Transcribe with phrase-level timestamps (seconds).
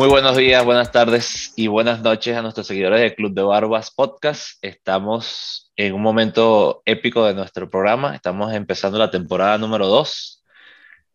[0.00, 3.90] Muy buenos días, buenas tardes y buenas noches a nuestros seguidores del Club de Barbas
[3.90, 4.52] Podcast.
[4.64, 8.14] Estamos en un momento épico de nuestro programa.
[8.14, 10.42] Estamos empezando la temporada número 2.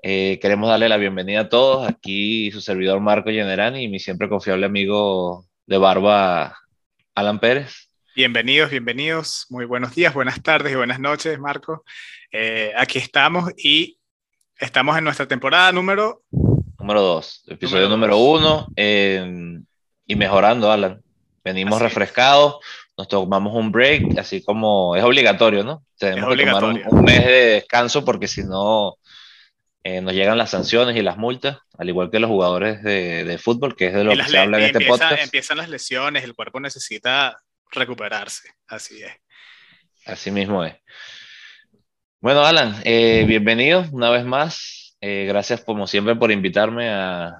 [0.04, 1.90] Eh, queremos darle la bienvenida a todos.
[1.90, 6.56] Aquí su servidor Marco Generani y mi siempre confiable amigo de Barba,
[7.16, 7.90] Alan Pérez.
[8.16, 9.48] Bienvenidos, bienvenidos.
[9.50, 11.84] Muy buenos días, buenas tardes y buenas noches, Marco.
[12.32, 13.98] Eh, aquí estamos y
[14.60, 16.22] estamos en nuestra temporada número
[16.86, 18.68] número 2, episodio número 1
[20.06, 21.02] y mejorando, Alan.
[21.44, 22.58] Venimos refrescados,
[22.96, 25.84] nos tomamos un break, así como es obligatorio, ¿no?
[25.98, 28.98] Tenemos que tomar un, mes de descanso porque si no
[29.84, 33.38] eh, nos llegan las sanciones y las multas, al igual que los jugadores de, de
[33.40, 35.24] fútbol, que es de lo que se habla en este podcast.
[35.24, 39.12] Empiezan las lesiones, el cuerpo necesita recuperarse, así es.
[40.06, 40.76] Así mismo es.
[42.20, 47.38] Bueno, Alan, eh, bienvenido una vez más eh, gracias como siempre por invitarme a,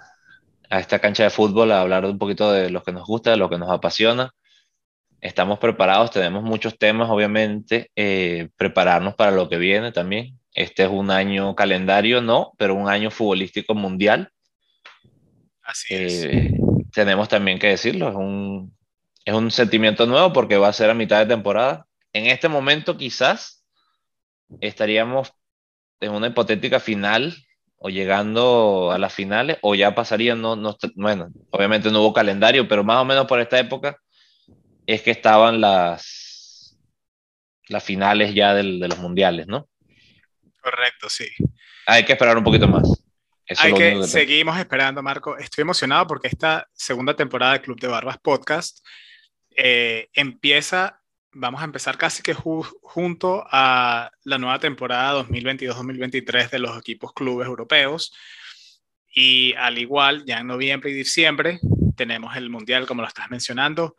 [0.70, 3.50] esta cancha de fútbol a hablar un poquito de lo que nos gusta, de lo
[3.50, 4.32] que nos apasiona.
[5.22, 10.40] Estamos preparados, tenemos muchos temas, obviamente, eh, prepararnos para lo que viene también.
[10.54, 14.30] Este es un año calendario, no, pero un año futbolístico mundial.
[15.62, 16.24] Así es.
[16.26, 16.52] Eh,
[16.92, 18.76] tenemos también que decirlo, es un,
[19.26, 21.88] es un sentimiento nuevo porque va a ser a mitad de temporada.
[22.14, 23.66] En este momento quizás
[24.62, 25.34] estaríamos
[26.00, 27.36] en una hipotética final
[27.78, 32.68] o llegando a las finales o ya pasarían, no, no, bueno, obviamente no hubo calendario,
[32.68, 33.98] pero más o menos por esta época
[34.86, 36.78] es que estaban las,
[37.68, 39.68] las finales ya del, de los mundiales, ¿no?
[40.62, 41.28] Correcto, sí.
[41.86, 43.04] Hay que esperar un poquito más.
[43.58, 45.38] Hay que, seguimos esperando, Marco.
[45.38, 48.80] Estoy emocionado porque esta segunda temporada de Club de Barbas Podcast
[49.56, 51.04] eh, empieza
[51.36, 57.46] vamos a empezar casi que junto a la nueva temporada 2022-2023 de los equipos clubes
[57.46, 58.14] europeos.
[59.14, 61.60] Y al igual, ya en noviembre y diciembre
[61.96, 63.96] tenemos el Mundial, como lo estás mencionando.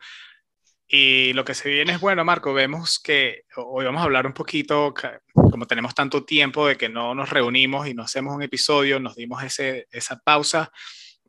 [0.87, 4.33] Y lo que se viene es bueno, Marco, vemos que hoy vamos a hablar un
[4.33, 4.93] poquito,
[5.33, 9.15] como tenemos tanto tiempo de que no nos reunimos y no hacemos un episodio, nos
[9.15, 10.71] dimos ese, esa pausa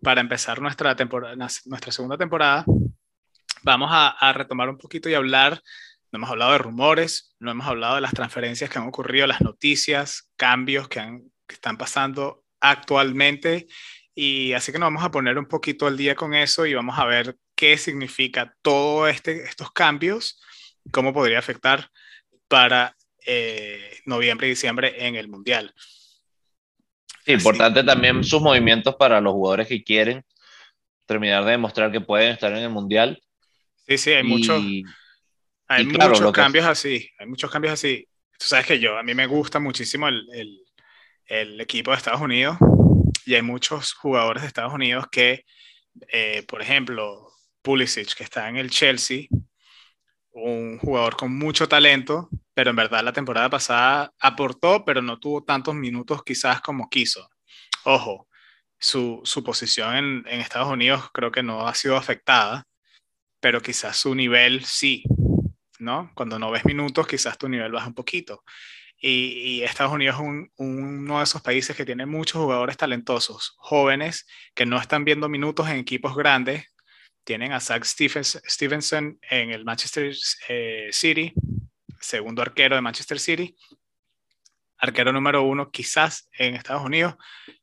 [0.01, 2.65] para empezar nuestra, temporada, nuestra segunda temporada.
[3.63, 5.61] Vamos a, a retomar un poquito y hablar
[6.11, 9.41] no hemos hablado de rumores, no hemos hablado de las transferencias que han ocurrido, las
[9.41, 13.67] noticias, cambios que, han, que están pasando actualmente.
[14.15, 16.99] Y así que nos vamos a poner un poquito al día con eso y vamos
[16.99, 20.41] a ver qué significa todos este, estos cambios,
[20.91, 21.91] cómo podría afectar
[22.49, 22.97] para
[23.27, 25.75] eh, noviembre y diciembre en el Mundial.
[27.25, 30.25] Sí, importante también sus movimientos para los jugadores que quieren
[31.05, 33.23] terminar de demostrar que pueden estar en el Mundial.
[33.87, 34.61] Sí, sí, hay mucho
[35.69, 38.09] hay muchos cambios así, hay muchos cambios así.
[38.39, 40.59] Tú sabes que yo, a mí me gusta muchísimo el, el,
[41.27, 42.57] el equipo de Estados Unidos
[43.27, 45.45] y hay muchos jugadores de Estados Unidos que,
[46.09, 47.29] eh, por ejemplo,
[47.63, 49.27] Pulisic, que está en el Chelsea,
[50.33, 55.45] un jugador con mucho talento, pero en verdad la temporada pasada aportó, pero no tuvo
[55.45, 57.29] tantos minutos quizás como quiso.
[57.85, 58.29] Ojo,
[58.79, 62.65] su, su posición en, en Estados Unidos creo que no ha sido afectada,
[63.41, 65.05] pero quizás su nivel sí.
[65.79, 66.11] ¿No?
[66.15, 68.45] Cuando no ves minutos, quizás tu nivel baja un poquito.
[69.01, 74.67] Y, Estados Unidos es uno de esos países que tiene muchos jugadores talentosos, jóvenes, que
[74.67, 76.65] no están viendo minutos en equipos grandes.
[77.23, 80.13] Tienen a Zach Stevenson en el Manchester
[80.49, 81.33] eh, City,
[82.01, 83.55] segundo arquero de Manchester City,
[84.79, 87.15] arquero número uno quizás en Estados Unidos.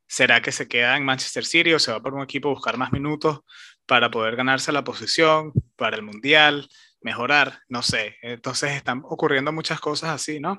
[0.07, 2.77] ¿Será que se queda en Manchester City o se va por un equipo a buscar
[2.77, 3.39] más minutos
[3.85, 6.69] para poder ganarse la posición para el Mundial?
[7.05, 8.15] Mejorar, no sé.
[8.23, 10.57] Entonces están ocurriendo muchas cosas así, ¿no?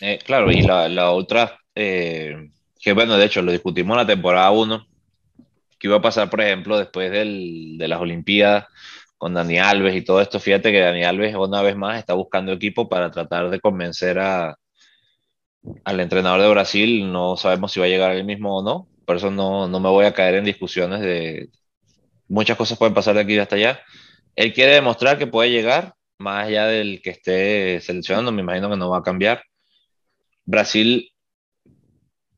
[0.00, 2.48] Eh, claro, y la, la otra, eh,
[2.80, 4.86] que bueno, de hecho lo discutimos en la temporada 1,
[5.80, 8.66] que iba a pasar, por ejemplo, después del, de las Olimpiadas
[9.18, 10.38] con Dani Alves y todo esto.
[10.38, 14.56] Fíjate que Dani Alves una vez más está buscando equipo para tratar de convencer a,
[15.84, 17.10] al entrenador de Brasil.
[17.10, 19.88] No sabemos si va a llegar él mismo o no, por eso no, no me
[19.88, 21.50] voy a caer en discusiones de...
[22.28, 23.80] Muchas cosas pueden pasar de aquí hasta allá
[24.40, 28.76] él quiere demostrar que puede llegar, más allá del que esté seleccionando, me imagino que
[28.78, 29.44] no va a cambiar.
[30.46, 31.12] Brasil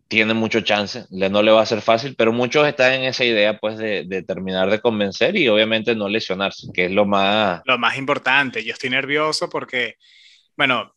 [0.08, 3.56] tiene mucho chance, no le va a ser fácil, pero muchos están en esa idea
[3.56, 7.62] pues de, terminar de convencer y obviamente no lesionarse, que es lo más...
[7.66, 9.94] Lo más importante, yo estoy nervioso porque,
[10.56, 10.92] bueno,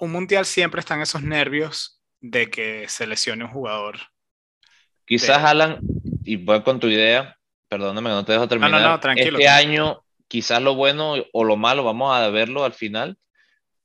[0.00, 3.96] un mundial siempre están esos nervios de que se lesione un jugador.
[5.06, 5.80] Quizás, Alan,
[6.24, 7.37] y voy con tu idea,
[7.68, 8.80] perdóname, no te dejo terminar.
[8.80, 9.38] No, no, tranquilo.
[9.38, 13.18] Este año, quizás lo bueno o lo malo, vamos a verlo al final,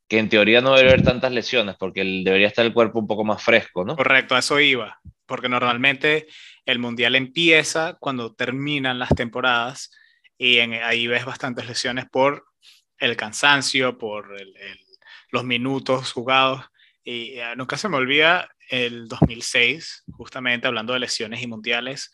[0.08, 3.24] que en teoría no debe haber tantas lesiones, porque debería estar el cuerpo un poco
[3.24, 3.96] más fresco, ¿no?
[3.96, 6.28] Correcto, a eso iba, porque normalmente
[6.66, 9.92] el Mundial empieza cuando terminan las temporadas
[10.38, 12.46] y ahí ves bastantes lesiones por
[12.98, 14.36] el cansancio, por
[15.30, 16.66] los minutos jugados.
[17.04, 22.12] Y eh, nunca se me olvida el 2006, justamente hablando de lesiones y mundiales,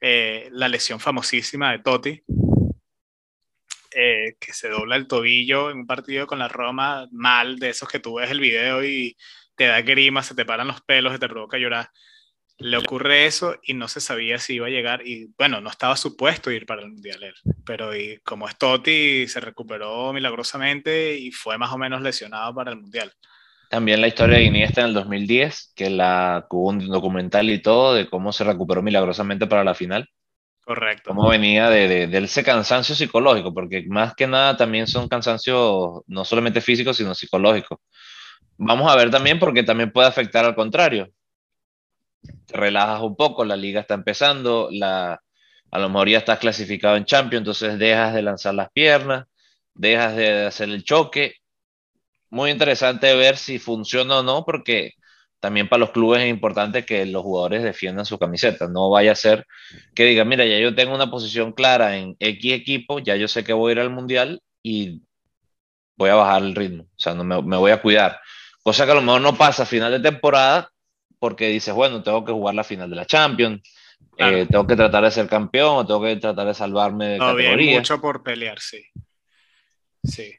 [0.00, 2.22] eh, la lesión famosísima de Totti,
[3.92, 7.88] eh, que se dobla el tobillo en un partido con la Roma mal, de esos
[7.88, 9.16] que tú ves el video y
[9.56, 11.90] te da grima, se te paran los pelos, se te provoca llorar.
[12.58, 15.96] Le ocurre eso y no se sabía si iba a llegar y bueno, no estaba
[15.96, 21.32] supuesto ir para el Mundial él, pero y como es Totti se recuperó milagrosamente y
[21.32, 23.12] fue más o menos lesionado para el Mundial.
[23.70, 27.94] También la historia de Iniesta en el 2010, que la hubo un documental y todo
[27.94, 30.08] de cómo se recuperó milagrosamente para la final.
[30.64, 31.10] Correcto.
[31.10, 36.24] Cómo venía de, de, ese cansancio psicológico, porque más que nada también son cansancios no
[36.24, 37.78] solamente físicos, sino psicológicos.
[38.56, 41.08] Vamos a ver también porque también puede afectar al contrario.
[42.46, 45.22] Te relajas un poco, la liga está empezando, la,
[45.70, 49.26] a lo mejor ya estás clasificado en Champions, entonces dejas de lanzar las piernas,
[49.74, 51.39] dejas de hacer el choque
[52.30, 54.94] muy interesante ver si funciona o no, porque
[55.40, 58.68] también para los clubes es importante que los jugadores defiendan su camiseta.
[58.68, 59.46] No vaya a ser
[59.94, 63.42] que digan, mira, ya yo tengo una posición clara en X equipo, ya yo sé
[63.42, 65.02] que voy a ir al mundial y
[65.96, 66.84] voy a bajar el ritmo.
[66.84, 68.20] O sea, no me, me voy a cuidar.
[68.62, 70.70] Cosa que a lo mejor no pasa a final de temporada
[71.18, 73.62] porque dices, bueno, tengo que jugar la final de la Champions.
[74.16, 77.78] Eh, tengo que tratar de ser campeón o tengo que tratar de salvarme de categoría.
[77.78, 78.82] mucho por pelear, sí.
[80.02, 80.34] Sí.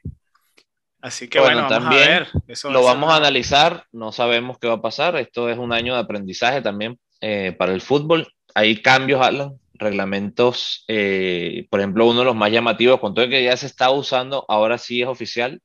[1.02, 2.26] Así que bueno, también
[2.70, 6.00] lo vamos a analizar, no sabemos qué va a pasar, esto es un año de
[6.00, 8.32] aprendizaje también eh, para el fútbol.
[8.54, 13.32] Hay cambios, Alan, reglamentos, eh, por ejemplo, uno de los más llamativos, con todo el
[13.32, 15.60] que ya se está usando, ahora sí es oficial,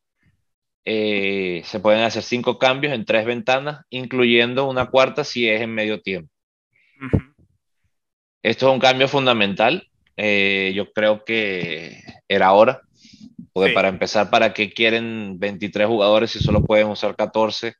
[0.86, 5.72] eh, se pueden hacer cinco cambios en tres ventanas, incluyendo una cuarta si es en
[5.72, 6.34] medio tiempo.
[8.42, 9.88] Esto es un cambio fundamental,
[10.18, 12.87] yo creo que era hora
[13.57, 17.74] porque para empezar, ¿para qué quieren 23 jugadores si solo pueden usar 14?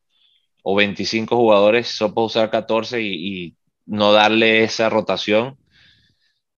[0.63, 5.56] O 25 jugadores si solo pueden usar 14 y, no darle esa rotación.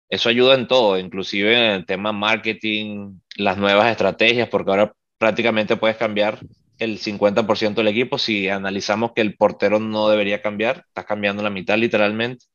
[0.08, 5.76] Eso ayuda en todo, inclusive en el tema marketing, las nuevas estrategias, porque ahora prácticamente
[5.76, 6.38] puedes cambiar
[6.78, 8.18] el 50% del equipo.
[8.18, 12.46] Si analizamos que el portero no debería cambiar, estás cambiando la mitad literalmente,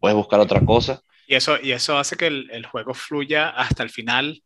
[0.00, 1.02] puedes buscar otra cosa.
[1.26, 4.42] Y eso, y eso hace que el, el juego fluya hasta el final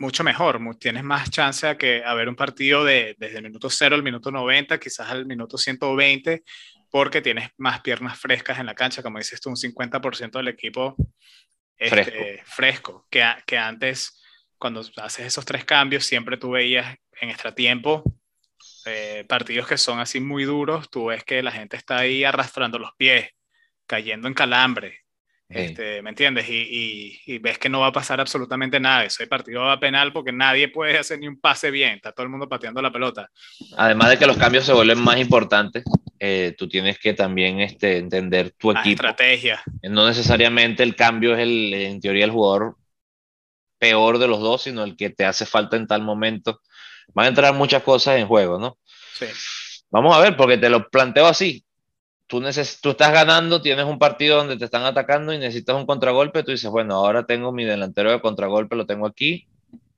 [0.00, 3.94] mucho mejor, tienes más chance a que haber un partido de, desde el minuto 0
[3.94, 6.42] al minuto 90, quizás al minuto 120,
[6.90, 10.96] porque tienes más piernas frescas en la cancha, como dices tú, un 50% del equipo
[11.76, 14.22] este, fresco, que, que, antes,
[14.56, 18.02] cuando haces esos tres cambios, siempre tú veías en extratiempo
[18.86, 22.78] eh, partidos que son así muy duros, tú ves que la gente está ahí arrastrando
[22.78, 23.28] los pies,
[23.86, 25.00] cayendo en calambre,
[25.50, 26.46] este, ¿Me entiendes?
[26.48, 29.04] Y, ves que no va a pasar absolutamente nada.
[29.04, 31.94] Ese partido va a penal porque nadie puede hacer ni un pase bien.
[31.94, 33.28] Está todo el mundo pateando la pelota.
[33.76, 35.82] Además de que los cambios se vuelven más importantes,
[36.20, 38.90] eh, tú tienes que también este, entender tu equipo.
[38.90, 39.60] estrategia.
[39.82, 42.76] No necesariamente el cambio es, el, en teoría, el jugador
[43.78, 46.60] peor de los dos, sino el que te hace falta en tal momento.
[47.12, 48.78] Van a entrar muchas cosas en juego, ¿no?
[49.14, 49.26] Sí.
[49.90, 51.64] Vamos a ver, porque te lo planteo así
[52.30, 52.40] tú,
[52.80, 56.52] tú estás ganando, tienes un partido donde te están atacando y necesitas un contragolpe, tú
[56.52, 59.46] dices, bueno, ahora tengo mi delantero de contragolpe, lo tengo aquí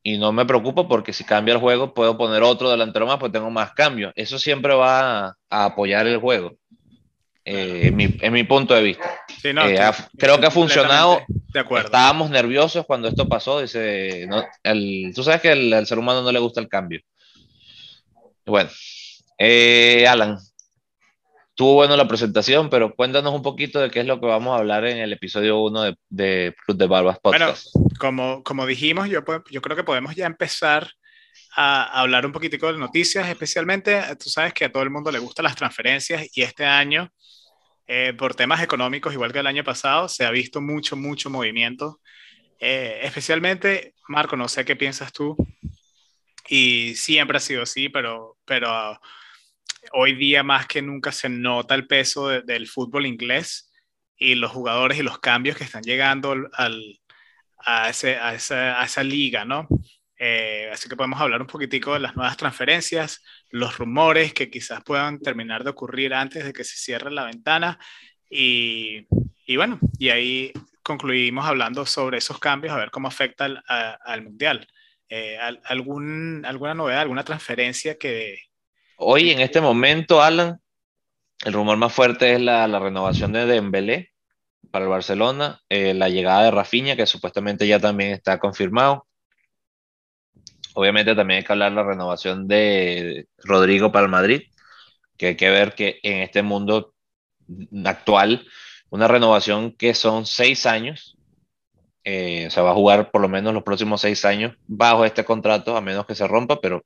[0.03, 3.31] y no me preocupo porque si cambia el juego puedo poner otro delantero más, pues
[3.31, 4.13] tengo más cambios.
[4.17, 6.57] Eso siempre va a, apoyar el juego,
[7.45, 9.11] eh, en, mi, punto de vista.
[9.45, 9.79] Eh,
[10.17, 11.21] creo que ha funcionado.
[11.53, 11.87] De acuerdo.
[11.87, 13.61] Estábamos nerviosos cuando esto pasó.
[13.61, 17.01] Dice, no, el, tú sabes que al ser humano no le gusta el cambio.
[18.47, 18.71] Bueno,
[19.39, 20.39] eh, Alan,
[21.63, 24.59] Estuvo bueno la presentación, pero cuéntanos un poquito de qué es lo que vamos a
[24.59, 27.69] hablar en el episodio 1 de, de Club de Barbas Podcast.
[27.73, 30.91] Bueno, como, como dijimos, yo, yo creo que podemos ya empezar
[31.55, 35.21] a hablar un poquitico de noticias, especialmente, tú sabes que a todo el mundo le
[35.21, 37.13] gustan las transferencias y este año,
[37.87, 42.01] eh, por temas económicos, igual que el año pasado, se ha visto mucho, mucho movimiento.
[42.59, 45.37] Eh, especialmente, Marco, no sé qué piensas tú,
[46.49, 48.99] y siempre ha sido así, pero, pero
[49.93, 53.73] hoy día más que nunca se nota el peso del fútbol inglés
[54.17, 57.01] y los jugadores y los cambios que están llegando al,
[57.59, 59.67] a, ese, a, esa, a, esa, liga, ¿no?
[60.19, 64.83] Eh, así que podemos hablar un poquitico de las nuevas transferencias, los rumores que quizás
[64.85, 67.79] puedan terminar de ocurrir antes de que se cierre la ventana
[68.31, 69.07] y,
[69.47, 74.23] y bueno, y ahí concluimos hablando sobre esos cambios, a ver cómo afecta al, al
[74.23, 74.67] Mundial.
[75.09, 78.39] Eh, algún, ¿Alguna novedad, alguna transferencia que,
[79.05, 80.61] Hoy, en este momento, Alan,
[81.45, 84.13] el rumor más fuerte es la, renovación de Dembélé
[84.71, 89.09] para el Barcelona, eh, la llegada de Rafinha, que supuestamente ya también está confirmado.
[90.75, 94.43] Obviamente también hay que hablar de la renovación de Rodrigo para el Madrid,
[95.19, 96.95] que hay que ver que en este mundo
[97.85, 98.47] actual,
[98.91, 101.19] una renovación que son seis años,
[102.05, 105.25] eh, o sea, va a jugar por lo menos los próximos seis años bajo este
[105.25, 106.85] contrato, a menos que se rompa, pero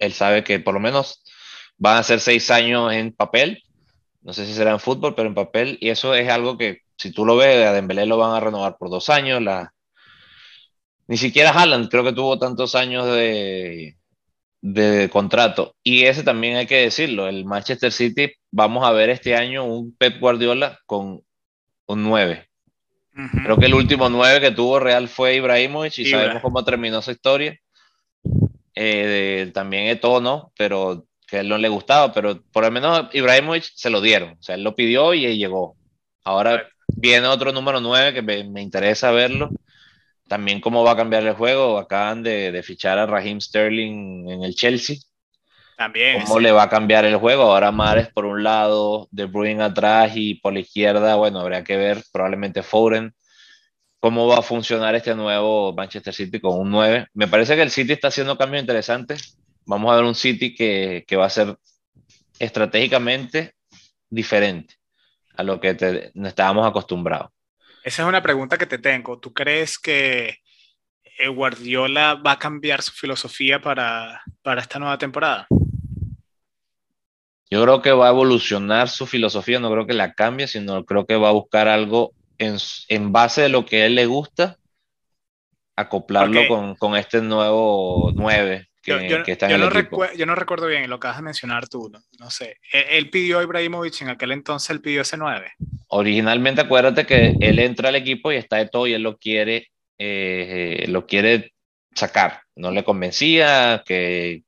[0.00, 1.22] él sabe que por lo menos
[1.76, 3.62] van a ser seis años en papel.
[4.22, 5.78] No sé si será en fútbol, pero en papel.
[5.80, 8.76] Y eso es algo que, si tú lo ves, a Dembélé lo van a renovar
[8.76, 9.42] por dos años.
[9.42, 9.72] La...
[11.06, 13.96] Ni siquiera Haaland creo que tuvo tantos años de,
[14.60, 15.74] de contrato.
[15.82, 17.28] Y ese también hay que decirlo.
[17.28, 21.22] El Manchester City, vamos a ver este año un Pep Guardiola con
[21.86, 22.48] un 9.
[23.42, 27.10] Creo que el último 9 que tuvo Real fue Ibrahimovic y sabemos cómo terminó esa
[27.10, 27.58] historia.
[28.80, 33.08] Eh, también Eto no, pero que a él no le gustaba, pero por lo menos
[33.12, 35.76] Ibrahimovic se lo dieron, o sea, él lo pidió y llegó.
[36.22, 39.50] Ahora viene otro número 9 que me, interesa verlo.
[40.28, 41.76] También cómo va a cambiar el juego.
[41.76, 44.98] Acaban de, fichar a Raheem Sterling en el Chelsea.
[45.76, 46.22] También.
[46.22, 47.44] ¿Cómo le va a cambiar el juego?
[47.44, 51.76] Ahora Mares por un lado, De Bruyne atrás y por la izquierda, bueno, habría que
[51.76, 53.12] ver, probablemente Foden
[54.00, 57.08] cómo va a funcionar este nuevo Manchester City con un 9.
[57.14, 59.38] Me parece que el City está haciendo cambios interesantes.
[59.64, 61.56] Vamos a ver un City que, que va a ser
[62.38, 63.54] estratégicamente
[64.08, 64.76] diferente
[65.36, 67.30] a lo que te, estábamos acostumbrados.
[67.84, 69.18] Esa es una pregunta que te tengo.
[69.18, 70.38] ¿Tú crees que
[71.18, 75.46] eh, Guardiola va a cambiar su filosofía para, para esta nueva temporada?
[77.50, 81.06] Yo creo que va a evolucionar su filosofía, no creo que la cambie, sino creo
[81.06, 84.56] que va a buscar algo en, base de lo que a él le gusta,
[85.76, 90.04] acoplarlo con, este nuevo 9 que, está en el no equipo.
[90.16, 92.56] yo no recuerdo bien, lo acabas de mencionar tú, no, sé.
[92.72, 95.52] E, él, pidió a Ibrahimovic en aquel entonces, él pidió ese 9.
[95.88, 99.68] Originalmente acuérdate que él entra al equipo y está de todo y él lo quiere,
[99.98, 101.52] eh, lo quiere
[101.94, 102.42] sacar.
[102.56, 104.42] No le convencía que,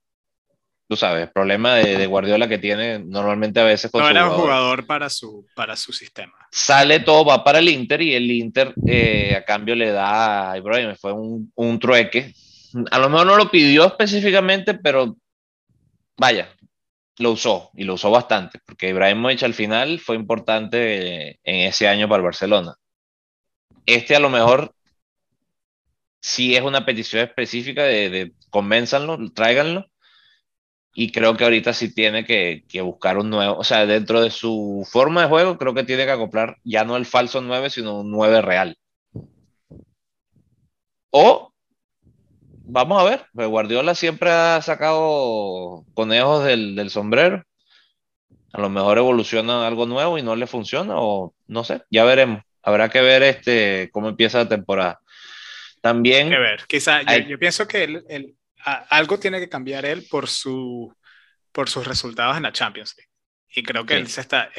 [0.90, 4.86] tú sabes, problema de, Guardiola que tiene normalmente a veces con No era un jugador
[4.86, 6.34] para su, para su sistema.
[6.50, 10.58] Sale todo, va para el Inter y el Inter eh, a cambio le da a
[10.58, 12.34] Ibrahim, fue un, un, trueque.
[12.90, 15.16] A lo mejor no lo pidió específicamente, pero
[16.16, 16.48] vaya,
[17.18, 22.08] lo usó y lo usó bastante, porque Ibrahimovic al final fue importante en ese año
[22.08, 22.74] para el Barcelona.
[23.86, 24.74] Este a lo mejor
[26.20, 29.89] sí es una petición específica de, de convénzanlo, tráiganlo,
[30.94, 34.86] y creo que ahorita sí tiene que, buscar un nuevo, o sea, dentro de su
[34.90, 38.10] forma de juego, creo que tiene que acoplar ya no el falso 9, sino un
[38.10, 38.76] 9 real.
[41.10, 41.52] O,
[42.64, 47.44] vamos a ver, pues Guardiola siempre ha sacado conejos del, sombrero.
[48.52, 52.42] A lo mejor evoluciona algo nuevo y no le funciona, o no sé, ya veremos.
[52.62, 55.00] Habrá que ver este, cómo empieza la temporada.
[55.80, 56.28] También.
[56.30, 60.94] Que ver, quizá, yo, pienso que el algo tiene que cambiar él por, su,
[61.52, 63.10] por sus resultados en la Champions League.
[63.52, 64.50] Y creo que él se está,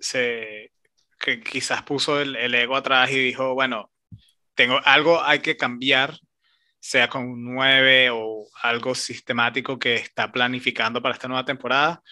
[0.00, 0.72] se,
[1.18, 3.90] que quizás puso el, ego atrás y dijo, bueno,
[4.54, 6.18] tengo algo hay que cambiar,
[6.78, 12.02] sea con un 9 o algo sistemático que está planificando para esta nueva temporada,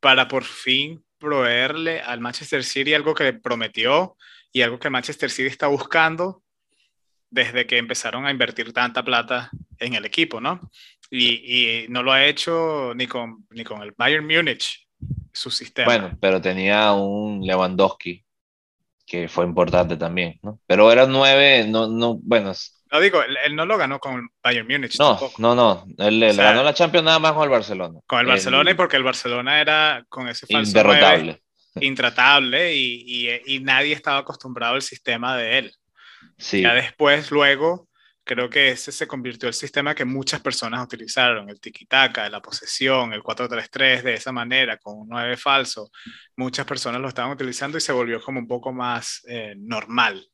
[0.00, 4.16] para por fin proveerle al Manchester City algo que prometió
[4.52, 6.42] y algo que el Manchester City está buscando
[7.30, 10.60] desde que empezaron a invertir tanta plata en el equipo, ¿no?
[11.10, 14.86] Y, no lo ha hecho ni con, ni con el Bayern Múnich,
[15.32, 15.86] su sistema.
[15.86, 18.24] Bueno, pero tenía un Lewandowski
[19.06, 20.60] que fue importante también, ¿no?
[20.66, 22.52] Pero era nueve, no, no, bueno.
[22.90, 24.98] No digo, él, no lo ganó con el Bayern Múnich.
[24.98, 28.00] No, no, no, él, ganó la Champions nada más con el Barcelona.
[28.06, 31.42] Con el Barcelona y porque el Barcelona era con ese falso Inderrotable.
[31.80, 35.77] intratable y, y, y nadie estaba acostumbrado al sistema de él.
[36.36, 36.62] Sí.
[36.62, 37.88] Ya después, luego,
[38.28, 43.12] creo que ese se convirtió el sistema que muchas personas utilizaron, el tiki-taka, la posesión,
[43.12, 45.90] el 4-3-3 de esa manera, con un 9 falso.
[46.36, 50.24] Muchas personas lo estaban utilizando y se volvió como un poco más eh, normal.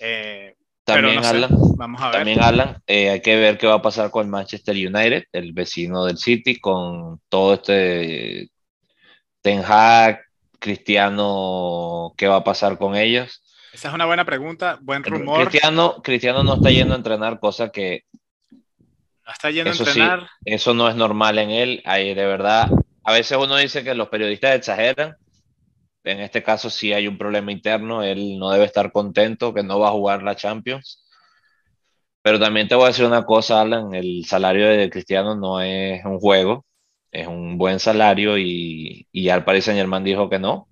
[0.00, 4.10] Eh, también, Alan, Vamos a también Alan, eh, hay que ver qué va a pasar
[4.10, 8.50] con Manchester United, el vecino del City, con todo este
[9.42, 10.22] Ten Hag,
[10.58, 13.42] Cristiano, qué va a pasar con ellos.
[13.72, 15.48] Esa es una buena pregunta, buen rumor.
[15.48, 18.04] Cristiano, Cristiano no está yendo a entrenar, cosa que...
[19.24, 20.28] No está yendo a entrenar.
[20.44, 21.82] eso no es normal en él.
[21.84, 22.70] Hay, de verdad,
[23.04, 25.16] a veces uno dice que los periodistas exageran.
[26.04, 28.02] En este caso sí hay un problema interno.
[28.02, 31.04] Él no debe estar contento que no va a jugar la Champions.
[32.22, 33.94] Pero también te voy a decir una cosa, Alan.
[33.94, 36.64] El salario de Cristiano no es un juego.
[37.10, 40.67] es un buen salario y, y ya el Paris Saint Germain dijo que no.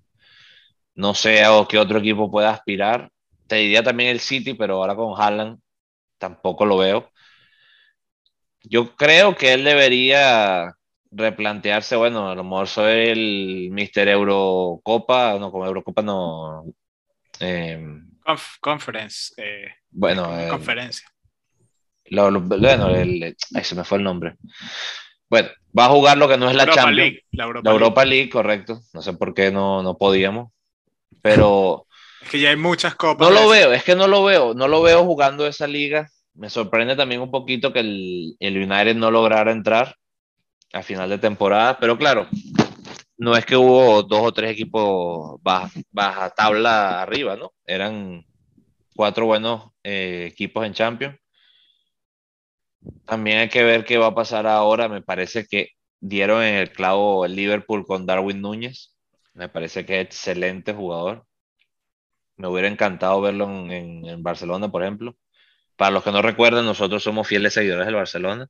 [0.97, 3.11] No sé a qué otro equipo pueda aspirar.
[3.45, 5.59] Te diría también el City, pero ahora con Haaland
[6.17, 7.11] tampoco lo veo.
[8.63, 10.73] Yo creo que él debería
[11.11, 16.65] replantearse, bueno, a lo mejor soy el Mister Eurocopa, no, como Eurocopa no.
[17.39, 17.79] Eh,
[18.59, 19.35] conference.
[19.37, 21.07] Eh, bueno, eh, conferencia.
[22.09, 24.35] bueno, el, se me fue el nombre.
[25.29, 27.19] Bueno, va a jugar lo que no es la Champions.
[27.31, 28.31] la Europa, League.
[28.31, 28.81] correcto.
[28.93, 30.56] No sé por qué no, no podíamos.
[31.21, 31.87] Pero.
[32.21, 33.29] Es que ya hay muchas copas.
[33.29, 34.53] No lo veo, es que no lo veo.
[34.53, 36.09] No lo veo jugando esa liga.
[36.33, 39.95] Me sorprende también un poquito que el, el United no lograra entrar
[40.73, 41.77] a final de temporada.
[41.79, 42.27] Pero claro,
[43.17, 47.53] no es que hubo dos o tres equipos baja, tabla arriba, ¿no?
[47.65, 48.25] Eran
[48.95, 51.17] cuatro buenos eh, equipos en Champions.
[53.05, 54.87] También hay que ver qué va a pasar ahora.
[54.87, 55.69] Me parece que
[55.99, 58.95] dieron en el clavo el Liverpool con Darwin Núñez.
[59.37, 61.25] Me parece que es excelente jugador.
[62.37, 65.15] Me hubiera encantado verlo en, en Barcelona, por ejemplo.
[65.75, 68.49] Para los que no recuerdan, nosotros somos fieles seguidores del Barcelona.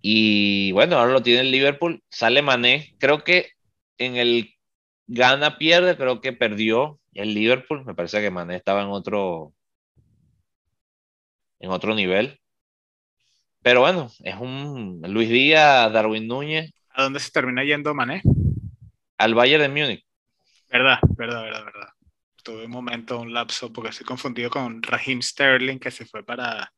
[0.00, 2.02] Y bueno, ahora lo tiene el Liverpool.
[2.10, 2.96] Sale Mané.
[2.98, 3.50] Creo que
[3.98, 4.54] en el
[5.06, 7.84] gana pierde, creo que perdió el Liverpool.
[7.84, 9.52] Me parece que Mané estaba en otro
[11.60, 12.40] en otro nivel.
[13.62, 16.72] Pero bueno, es un Luis Díaz, Darwin Núñez.
[16.90, 18.22] ¿A dónde se termina yendo Mané?
[19.22, 20.04] Al Bayern de Múnich.
[20.68, 21.88] Verdad, verdad, verdad, verdad.
[22.42, 26.72] Tuve un momento, un lapso, porque estoy confundido con Raheem Sterling, que se fue para,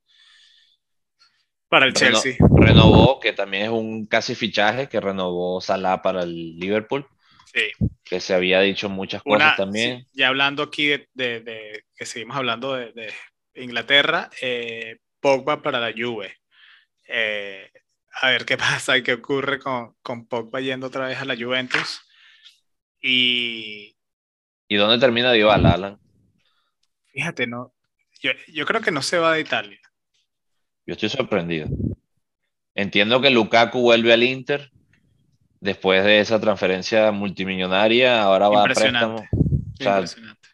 [1.71, 2.37] para el Chelsea.
[2.55, 7.07] Renovó, que también es un casi fichaje, que renovó Salah para el Liverpool.
[7.47, 7.71] Sí.
[8.05, 10.07] Que se había dicho muchas cosas también.
[10.13, 13.11] ya hablando aquí de, que seguimos hablando de,
[13.55, 16.37] Inglaterra, eh, Pogba para la Juve.
[17.09, 17.71] Eh,
[18.21, 21.37] a ver qué pasa y qué ocurre con, con Pogba yendo otra vez a la
[21.37, 22.03] Juventus.
[23.07, 23.95] Y.
[24.67, 26.01] ¿Y dónde termina Dybala, Alan?
[27.13, 27.75] Fíjate, no.
[28.23, 29.79] Yo, yo creo que no se va de Italia.
[30.87, 31.69] Yo estoy sorprendido.
[32.75, 34.71] Entiendo que Lukaku vuelve al Inter
[35.61, 39.23] después de esa transferencia multimillonaria, ahora va a préstamo.
[39.79, 40.49] Impresionante.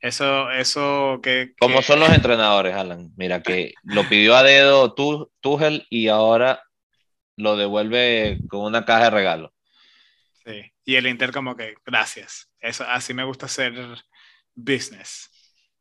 [0.00, 3.12] Eso, eso que, ¿Cómo son los entrenadores, Alan?
[3.16, 4.94] Mira, que lo pidió a dedo
[5.40, 6.64] Tuchel y ahora
[7.36, 9.52] lo devuelve con una caja de regalo.
[10.88, 12.50] Y el Inter como que, gracias.
[12.58, 13.74] Eso, así me gusta hacer
[14.54, 15.28] business.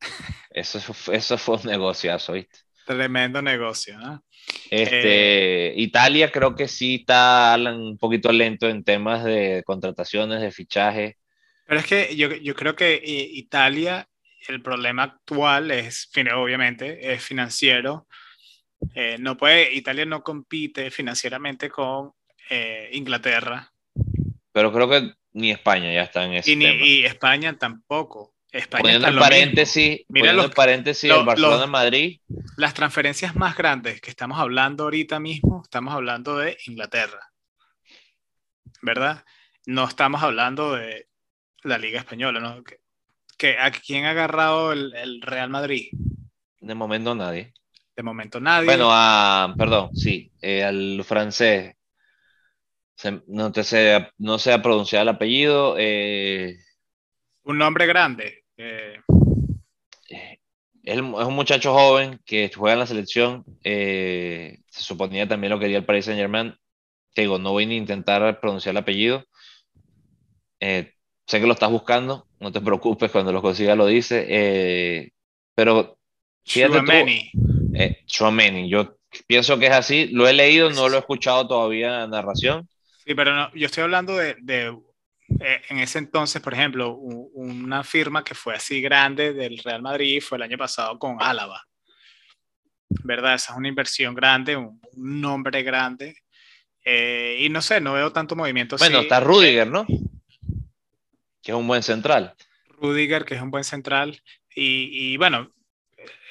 [0.50, 0.80] Eso,
[1.14, 2.60] eso fue un negociazo, ¿viste?
[2.86, 4.22] Tremendo negocio, ¿no?
[4.70, 10.52] Este, eh, Italia creo que sí está un poquito lento en temas de contrataciones, de
[10.52, 11.18] fichaje.
[11.66, 14.10] Pero es que yo, yo creo que eh, Italia,
[14.50, 18.08] el problema actual es, obviamente, es financiero.
[18.94, 22.12] Eh, no puede, Italia no compite financieramente con
[22.92, 23.72] Inglaterra.
[24.58, 28.34] Pero creo que ni España ya está en ese y, ni, y España tampoco.
[28.52, 32.22] España poniendo en paréntesis, Mira los, paréntesis el Barcelona-Madrid.
[32.56, 37.20] Las transferencias más grandes que estamos hablando ahorita mismo, estamos hablando de Inglaterra.
[38.82, 39.24] ¿Verdad?
[39.68, 41.08] No estamos hablando de
[41.62, 42.64] la Liga Española, ¿no?
[43.38, 45.92] Que, ¿A quién ha agarrado el, Real Madrid?
[46.60, 47.54] De momento nadie.
[47.96, 48.66] De momento nadie.
[48.66, 51.77] Bueno, a, perdón, sí, eh, al francés.
[53.28, 55.76] No, te sé, no pronunciar el apellido.
[55.78, 56.58] Eh,
[57.44, 58.44] un nombre grande.
[58.58, 59.00] Eh.
[60.84, 63.46] Es, un muchacho joven que juega en la selección.
[63.64, 66.56] Eh, se suponía también lo quería el Paris Saint Germain.
[67.14, 69.26] Te digo, no voy ni a intentar pronunciar el apellido.
[70.60, 75.12] Sé que lo estás buscando, no te preocupes, cuando lo consiga lo dice.
[75.56, 75.98] pero
[76.46, 77.32] Chouameni.
[78.06, 78.70] Chouameni.
[78.70, 80.08] Yo pienso que es así.
[80.08, 82.68] Lo he leído, no lo he escuchado todavía en narración.
[83.08, 84.78] Sí, pero no, yo estoy hablando de, de
[85.40, 90.22] eh, en ese entonces, por ejemplo, una firma que fue así grande del Real Madrid
[90.22, 91.66] fue el año pasado con Álava.
[93.06, 93.36] ¿Verdad?
[93.36, 96.18] Esa es una inversión grande, un, nombre grande.
[96.84, 98.76] Eh, y no sé, no veo tanto movimiento.
[98.78, 99.86] Bueno, está Rudiger, ¿no?
[101.42, 102.36] Que es un buen central.
[102.72, 104.22] Rudiger, que es un buen central.
[104.54, 105.54] Y, y bueno,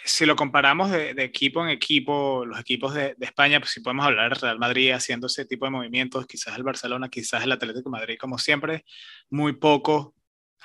[0.07, 4.31] si lo comparamos de, equipo en equipo, los equipos de, España, pues si podemos hablar
[4.31, 7.99] del Real Madrid haciendo ese tipo de movimientos, quizás el Barcelona, quizás el Atlético de
[7.99, 8.85] Madrid, como siempre,
[9.31, 10.15] muy poco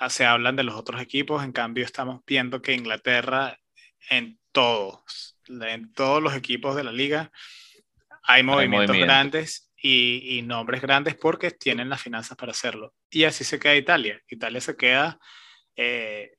[0.10, 3.58] se hablan de los otros equipos, en cambio estamos viendo que Inglaterra
[4.10, 7.32] en todos, en todos los equipos de la liga,
[8.24, 12.94] hay movimientos grandes y, y, nombres grandes porque tienen las finanzas para hacerlo.
[13.10, 14.22] Y así se queda Italia.
[14.28, 15.20] Italia se queda
[15.76, 16.38] eh,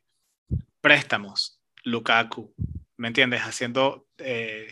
[0.81, 2.55] préstamos, Lukaku,
[2.97, 3.43] ¿me entiendes?
[3.43, 4.69] Haciendo, eh,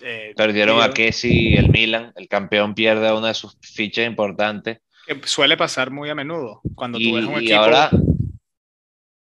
[0.00, 4.78] Eh, Perdieron a Kessi el Milan, el campeón pierde una de sus fichas importantes.
[5.24, 7.90] suele pasar muy a menudo cuando tú ves un y Ahora,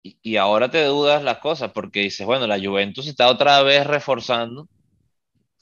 [0.03, 4.69] y, ahora te dudas las cosas porque dices, bueno, la Juventus está otra vez reforzando.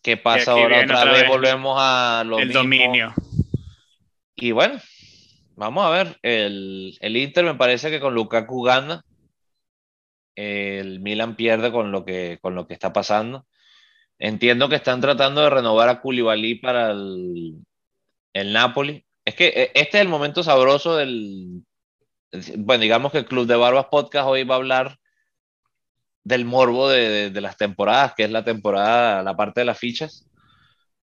[0.02, 0.82] ¿Qué pasa ahora?
[0.84, 3.14] Otra, vez, volvemos a lo El dominio.
[4.36, 4.78] Y bueno,
[5.56, 6.18] vamos a ver.
[6.22, 9.04] El, el Inter me parece que con Lukaku gana.
[10.40, 13.48] El Milan pierde con lo que, con lo que está pasando.
[14.20, 17.56] Entiendo que están tratando de renovar a Koulibaly para el,
[18.32, 19.04] el Napoli.
[19.24, 21.64] Es que eh, este es el momento sabroso del.
[22.56, 24.98] Bueno, digamos que el Club de Barbas Podcast hoy va a hablar
[26.22, 30.30] del morbo de, de, las temporadas, que es la temporada, la parte de las fichas,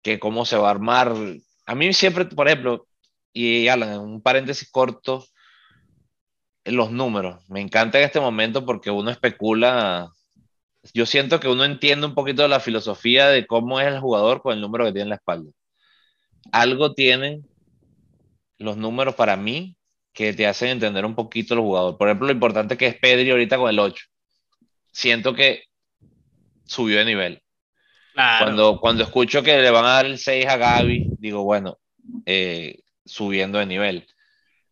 [0.03, 1.15] que cómo se va a armar.
[1.65, 2.87] A mí siempre, por ejemplo,
[3.33, 5.25] y Alan, un paréntesis corto,
[6.65, 7.49] los números.
[7.49, 10.13] Me encanta en este momento porque uno especula
[10.95, 14.43] yo siento que uno entiende un poquito de la filosofía de cómo es el jugador
[14.43, 15.51] con el número que tiene en la espalda.
[16.51, 17.47] Algo tienen
[18.59, 19.77] los números para mí
[20.13, 21.97] que te hacen entender un poquito el jugador.
[21.97, 24.05] Por ejemplo, lo importante que es Pedri ahorita con el 8.
[24.91, 25.65] Siento que
[26.65, 27.43] subió de nivel.
[28.15, 31.79] Cuando, cuando escucho que le van a dar el 6 a Gaby, digo, bueno,
[32.27, 34.07] eh, subiendo de nivel.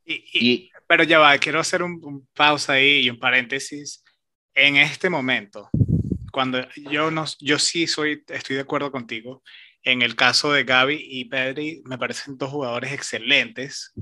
[0.04, 4.02] Y, pero ya va, quiero hacer un, pausa ahí y un paréntesis.
[4.52, 5.70] En este momento,
[6.32, 9.44] cuando yo, no, yo sí soy, estoy de acuerdo contigo.
[9.84, 13.92] En el caso de Gaby y Pedri, me parecen dos jugadores excelentes.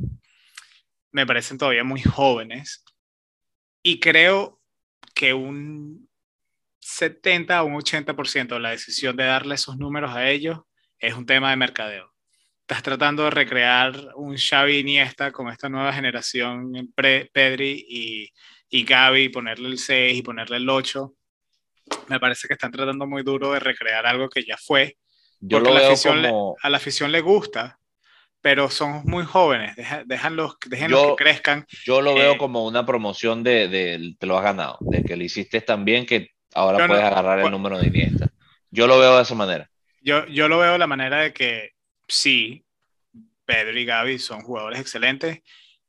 [1.12, 2.82] Me parecen todavía muy jóvenes.
[3.82, 4.58] Y creo
[5.14, 6.08] que un
[6.80, 10.60] 70 o un 80% de la decisión de darle esos números a ellos
[10.98, 12.07] es un tema de mercadeo.
[12.68, 18.30] Estás tratando de recrear un Xavi Iniesta con esta nueva generación, Pedri y,
[18.68, 21.14] y Gaby, ponerle el 6 y ponerle el 8
[22.08, 24.98] me parece que están tratando muy duro de recrear algo que ya fue.
[25.40, 26.56] Yo lo veo como...
[26.60, 27.78] a la afición le gusta,
[28.42, 31.66] pero son muy jóvenes, déjanlos, déjenlos que crezcan.
[31.86, 35.16] Yo lo veo eh, como una promoción de, de, te lo has ganado, de que
[35.16, 38.28] le hiciste tan bien que ahora puedes agarrar el número de Iniesta.
[38.70, 39.70] Yo lo veo de esa manera.
[40.02, 41.77] Yo, yo lo veo de la manera de que
[42.08, 42.64] sí,
[43.44, 45.40] Pedro y Gaby son jugadores excelentes,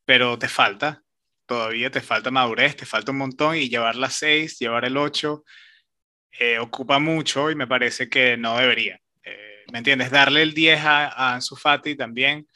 [0.05, 1.01] pero te falta,
[1.45, 5.43] todavía te falta madurez, te falta un montón y llevar la 6, llevar el 8,
[6.39, 8.99] eh, ocupa mucho y me parece que no debería.
[9.23, 10.12] Eh, ¿Me entiendes?
[10.12, 12.47] Darle el 10 a, a Ansu Fati también.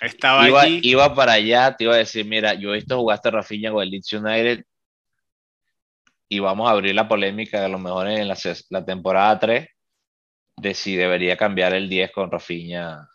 [0.00, 0.80] Estaba iba, allí.
[0.82, 3.90] iba para allá, te iba a decir, mira, yo he visto jugaste Rafinha con el
[3.90, 4.64] Leeds United
[6.28, 8.36] y vamos a abrir la polémica a lo mejor en la,
[8.70, 9.68] la, temporada 3
[10.56, 13.08] de si debería cambiar el 10 con Rafinha.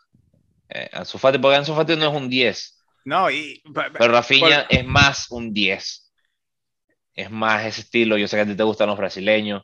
[0.70, 2.86] Eh, Ansu Fati, porque Ansu Fati no es un 10.
[3.06, 6.12] No, y, pero Rafinha es más un 10.
[7.16, 8.18] Es más ese estilo.
[8.18, 9.64] Yo sé que a ti te gustan los brasileños.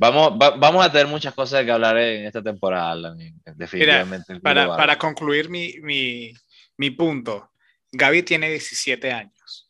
[0.00, 3.16] Vamos, vamos a tener muchas cosas que hablar en esta temporada,
[3.56, 4.38] definitivamente.
[4.38, 6.32] para, para, concluir mi, mi,
[6.76, 7.50] mi punto,
[7.90, 9.68] Gaby tiene 17 años.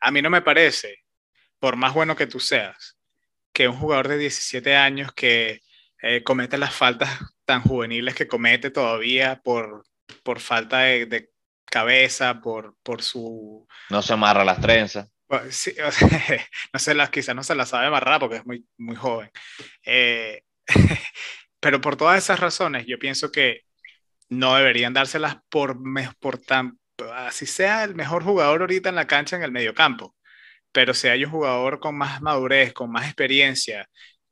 [0.00, 1.04] A mí no me parece,
[1.60, 2.98] por más bueno que tú seas,
[3.52, 5.60] que un jugador de 17 años que
[6.02, 7.10] eh, comete las faltas
[7.44, 9.84] tan juveniles que comete todavía por,
[10.22, 11.30] por falta de, de
[11.64, 13.66] cabeza, por, por su...
[13.90, 15.10] No se amarra las trenzas.
[15.50, 15.74] Sí,
[16.72, 19.30] no sé, quizás no se la sabe amarrar porque es muy, muy joven.
[19.84, 20.42] Eh,
[21.60, 23.62] pero por todas esas razones, yo pienso que
[24.30, 25.76] no deberían dárselas por,
[26.18, 26.78] por tan,
[27.14, 30.14] así sea el mejor jugador ahorita en la cancha en el mediocampo,
[30.72, 33.88] pero si hay un jugador con más madurez, con más experiencia,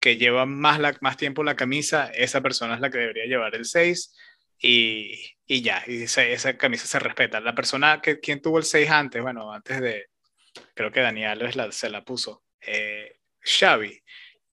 [0.07, 3.57] que lleva más, la, más tiempo la camisa, esa persona es la que debería llevar
[3.57, 4.15] el 6
[4.61, 7.41] y, y ya, y esa, esa, camisa se respeta.
[7.41, 10.07] La persona que quien tuvo el 6 antes, bueno, antes de,
[10.75, 14.01] creo que Daniel se la puso, eh, Xavi.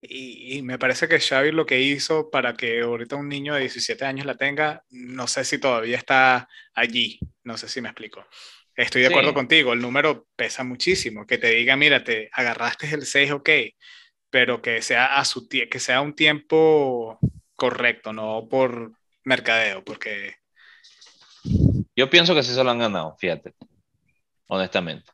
[0.02, 4.04] Y, me parece que Xavi lo que hizo para que ahorita un niño de 17
[4.06, 8.26] años la tenga, no sé si todavía está allí, no sé si me explico.
[8.76, 13.06] Estoy de acuerdo contigo, el número pesa muchísimo, que te diga, mira, te agarraste el
[13.06, 13.50] 6, ok,
[14.34, 17.20] pero que sea, a su que sea un tiempo
[17.56, 18.92] correcto, no por
[19.24, 20.38] mercadeo, porque...
[21.96, 23.54] Yo pienso que sí se lo han ganado, fíjate,
[24.48, 25.14] honestamente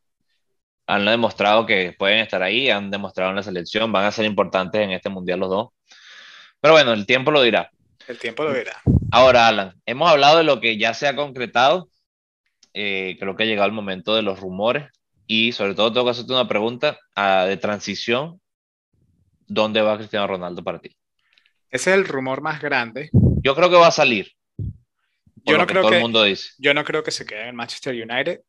[0.89, 4.81] han demostrado que pueden estar ahí, han demostrado en la selección, van a ser importantes
[4.81, 5.67] en este mundial los dos.
[6.59, 7.69] Pero bueno, el tiempo lo dirá.
[8.07, 8.81] El tiempo lo dirá.
[9.11, 11.89] Ahora, Alan, hemos hablado de lo que ya se ha concretado.
[12.73, 14.91] Eh, creo que ha llegado el momento de los rumores
[15.27, 18.41] y sobre todo tengo que hacerte una pregunta ah, de transición.
[19.49, 20.95] ¿Dónde va Cristiano Ronaldo para ti?
[21.71, 23.09] Ese es el rumor más grande.
[23.41, 24.31] Yo creo que va a salir.
[25.43, 26.51] Yo no, creo que, el mundo dice.
[26.59, 28.41] yo no creo que se quede en Manchester United.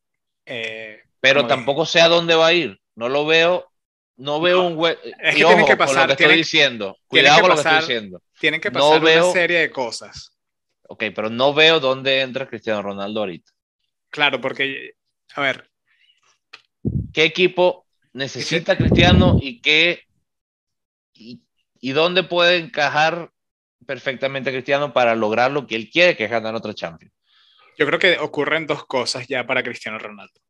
[0.45, 2.79] Eh, pero tampoco sé a dónde va a ir.
[2.97, 3.71] No lo veo,
[4.17, 5.01] no veo un hueco.
[5.21, 6.09] Es que tienen que pasar.
[6.09, 6.99] Lo que estoy diciendo.
[7.07, 8.23] Cuidado con lo que estoy diciendo.
[8.39, 10.37] Tienen que pasar una serie de cosas.
[10.83, 13.51] Ok, pero no veo dónde entra Cristiano Ronaldo ahorita.
[14.11, 14.93] Claro, porque,
[15.35, 15.71] a ver.
[17.13, 20.05] ¿Qué equipo necesita Cristiano y qué
[21.21, 23.33] y, dónde puede encajar
[23.87, 27.13] perfectamente Cristiano para lograr lo que él quiere, que es ganar otra Champions?
[27.79, 30.41] Yo creo que ocurren dos cosas ya para Cristiano Ronaldo.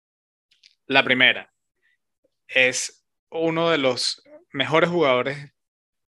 [0.86, 1.52] La primera
[2.48, 5.52] es uno de los mejores jugadores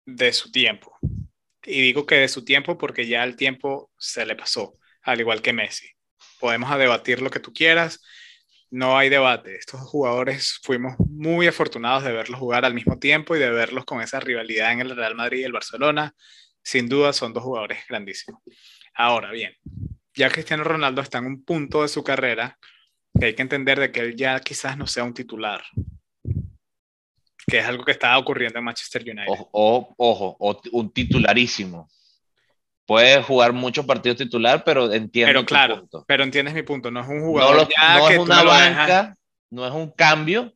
[0.04, 0.96] de su tiempo.
[1.64, 5.42] Y digo que de su tiempo porque ya el tiempo se le pasó, al igual
[5.42, 5.88] que Messi.
[6.38, 8.02] Podemos debatir lo que tú quieras,
[8.70, 9.56] no hay debate.
[9.56, 14.00] Estos jugadores fuimos muy afortunados de verlos jugar al mismo tiempo y de verlos con
[14.00, 16.14] esa rivalidad en el Real Madrid y el Barcelona.
[16.62, 18.42] Sin duda son dos jugadores grandísimos.
[18.94, 19.54] Ahora bien,
[20.14, 22.58] ya Cristiano Ronaldo está en un punto de su carrera
[23.18, 25.62] que hay que entender de que él ya quizás no sea un titular,
[27.46, 29.26] que es algo que está ocurriendo en Manchester United.
[29.28, 31.88] O, ojo, o un titularísimo.
[32.86, 36.04] Puede jugar muchos partidos titular, pero entiendo pero, claro, punto.
[36.06, 39.16] Pero entiendes mi punto, no es un jugador no, ya no es una banca,
[39.50, 40.54] no es un cambio,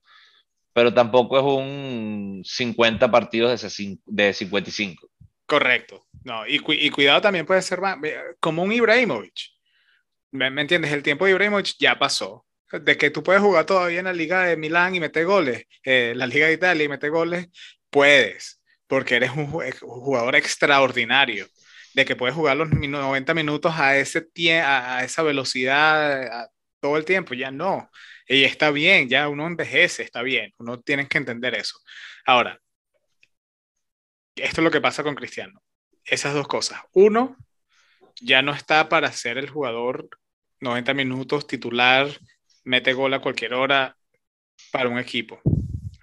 [0.73, 5.09] pero tampoco es un 50 partidos de, de 55.
[5.47, 6.07] Correcto.
[6.23, 7.81] No, y, y, cuidado también puede ser
[8.39, 9.51] como un Ibrahimovic.
[10.31, 10.93] ¿Me, ¿Me, entiendes?
[10.93, 14.45] El tiempo de Ibrahimovic ya pasó de que tú puedes jugar todavía en la Liga
[14.45, 17.49] de Milán y meter goles, eh, la Liga de Italia y meter goles,
[17.91, 21.49] puedes, porque eres un jugador extraordinario,
[21.95, 24.29] de que puedes jugar los 90 minutos a, ese
[24.63, 26.49] a, esa velocidad
[26.81, 27.91] todo el tiempo, ya no.
[28.27, 31.77] Y está bien, ya uno envejece, está bien, uno tiene que entender eso.
[32.25, 32.61] Ahora,
[34.37, 35.63] esto es lo que pasa con Cristiano.
[36.05, 36.81] Esas dos cosas.
[36.93, 37.37] Uno,
[38.21, 40.09] ya no está para ser el jugador
[40.61, 42.09] 90 minutos titular
[42.65, 43.97] mete gol a cualquier hora
[44.71, 45.41] para un equipo,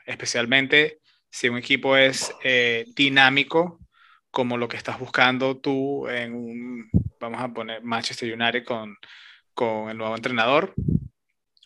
[0.06, 3.80] especialmente si un equipo es eh, dinámico,
[4.32, 8.96] como lo que estás buscando tú en un, vamos a poner Manchester United con,
[9.54, 10.74] con el nuevo entrenador,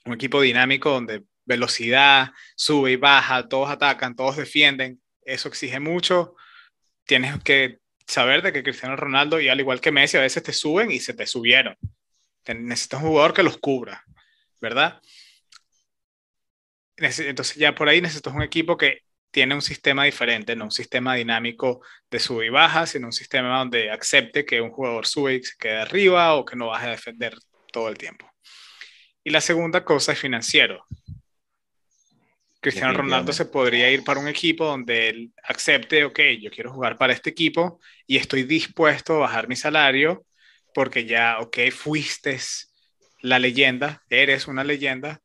[0.06, 6.36] un equipo dinámico donde velocidad, sube y baja, todos atacan, todos defienden, eso exige mucho,
[7.06, 10.54] tienes que saber de que Cristiano Ronaldo y al igual que Messi a veces te
[10.54, 11.76] suben y se te subieron.
[12.48, 14.04] Necesitas un jugador que los cubra.
[14.62, 15.02] ¿verdad?
[16.98, 19.00] Entonces ya por ahí necesitas un equipo que
[19.32, 23.58] tiene un sistema diferente, no un sistema dinámico de sube y baja, sino un sistema
[23.58, 26.92] donde acepte que un jugador sube y se quede arriba o que no baje a
[26.92, 27.36] defender
[27.72, 28.30] todo el tiempo.
[29.24, 30.84] Y la segunda cosa es financiero.
[32.60, 36.96] Cristiano Ronaldo se podría ir para un equipo donde él acepte, ok, yo quiero jugar
[36.96, 40.26] para este equipo y estoy dispuesto a bajar mi salario
[40.74, 42.38] porque ya, ok, fuiste
[43.22, 45.22] la leyenda, eres una leyenda,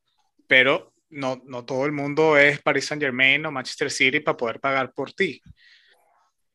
[0.47, 4.61] pero no, no todo el mundo es Paris Saint Germain o Manchester City para poder
[4.61, 5.40] pagar por ti.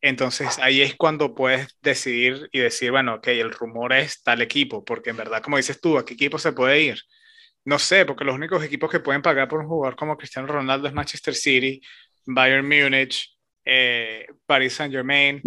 [0.02, 4.84] Entonces ahí es cuando puedes decidir y decir, bueno, ok, el rumor es tal equipo,
[4.84, 7.00] porque en verdad, como dices tú, ¿a qué equipo se puede ir?
[7.64, 10.88] No sé, porque los únicos equipos que pueden pagar por un jugador como Cristiano Ronaldo
[10.88, 11.80] es Manchester City,
[12.26, 15.42] Bayern Múnich, eh, Paris Saint Germain.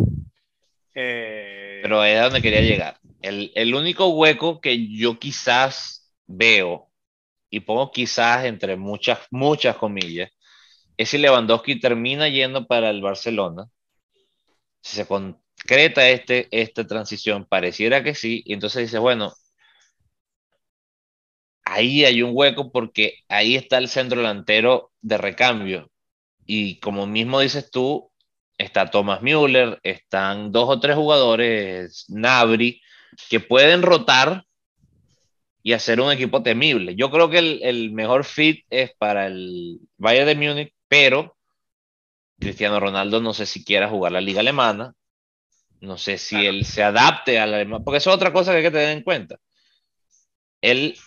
[0.94, 2.98] Eh, Pero es a donde quería llegar.
[3.20, 6.90] El, único hueco que yo quizás veo,
[7.54, 10.30] y pongo quizás entre muchas, muchas comillas,
[10.96, 13.66] es si Lewandowski termina yendo para el Barcelona.
[14.82, 19.34] Si se concreta este, esta transición, pareciera que sí, y entonces dice, bueno,
[21.64, 25.90] ahí hay un hueco porque ahí está el centro delantero de recambio.
[26.46, 28.10] Y como mismo dices tú,
[28.58, 32.82] está Thomas Müller, están dos o tres jugadores, Nabri,
[33.30, 34.44] que pueden rotar
[35.64, 36.94] y hacer un equipo temible.
[36.94, 41.36] Yo creo que el, mejor fit es para el Bayern de Múnich, pero
[42.38, 44.92] Cristiano Ronaldo no sé si quiera jugar la liga alemana,
[45.80, 48.58] no sé si él se adapte a la alemana, porque eso es otra cosa que
[48.58, 49.38] hay que tener en cuenta.
[50.60, 50.98] Él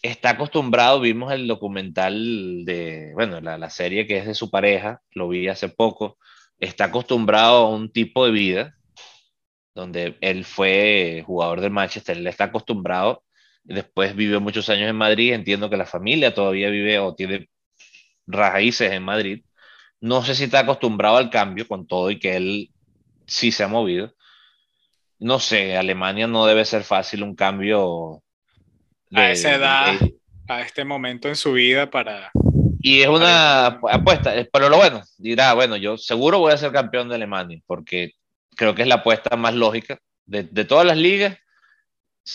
[0.00, 5.02] está acostumbrado, vimos el documental de, bueno, la, la serie que es de su pareja,
[5.12, 6.18] lo vi hace poco,
[6.58, 8.74] está acostumbrado a un tipo de vida
[9.74, 13.24] donde él fue jugador del Manchester, él está acostumbrado,
[13.64, 17.48] después vivió muchos años en Madrid, entiendo que la familia todavía vive o tiene
[18.26, 19.42] raíces en Madrid,
[20.00, 22.70] no sé si está acostumbrado al cambio con todo y que él
[23.26, 24.14] sí se ha movido.
[25.18, 28.22] No sé, Alemania no debe ser fácil un cambio.
[29.12, 29.94] a esa edad,
[30.46, 32.30] a este momento en su vida para...
[32.80, 37.08] Y es una apuesta, pero lo bueno, dirá, bueno, yo seguro voy a ser campeón
[37.08, 38.10] de Alemania, porque
[38.56, 41.38] creo que es la apuesta más lógica de, de todas las ligas.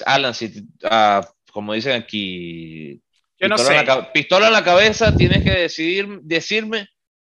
[0.05, 3.01] Alan, si, uh, como dicen aquí,
[3.39, 6.87] Yo pistola, no en la, pistola en la cabeza, tienes que decidir, decirme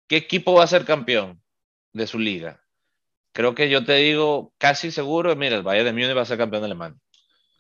[0.08, 1.40] ¿qué equipo va a ser campeón
[1.92, 2.60] de su liga?
[3.32, 6.38] Creo que yo te digo casi seguro, mira, el Bayern de Múnich va a ser
[6.38, 6.98] campeón de Alemania.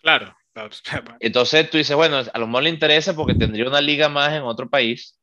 [0.02, 0.36] Claro.
[1.20, 4.42] Entonces tú dices, bueno, a lo mejor le interesa porque tendría una liga más en
[4.42, 5.18] otro país.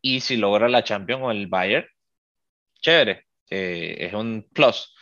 [0.00, 1.86] Y si logra la Champions con el Bayern,
[2.80, 4.94] chévere, eh, es un plus.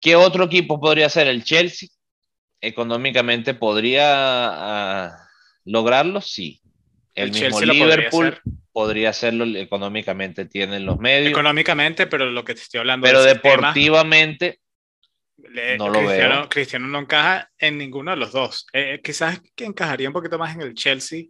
[0.00, 1.26] ¿Qué otro equipo podría ser?
[1.26, 1.88] El Chelsea.
[2.60, 5.28] Económicamente podría ah,
[5.64, 6.60] lograrlo, sí.
[7.14, 8.38] El, mismo Liverpool
[8.72, 11.30] podría, hacerlo económicamente, tienen los medios.
[11.30, 13.06] Económicamente, pero lo que te estoy hablando.
[13.06, 14.60] Pero deportivamente,
[15.78, 16.48] no lo Cristiano, veo.
[16.48, 18.66] Cristiano no encaja en ninguno de los dos.
[18.72, 21.24] Eh, eh, quizás que encajaría un poquito más en el Chelsea,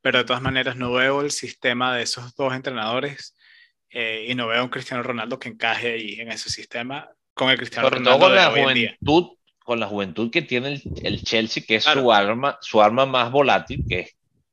[0.00, 3.36] pero de todas maneras no veo el sistema de esos dos entrenadores
[3.90, 7.50] eh, y no veo a un Cristiano Ronaldo que encaje ahí en ese sistema con
[7.50, 8.18] el Cristiano Ronaldo.
[8.18, 9.35] con la juventud,
[9.66, 13.84] con la juventud que tiene el, Chelsea, que es su arma, su arma más volátil,
[13.88, 14.12] que,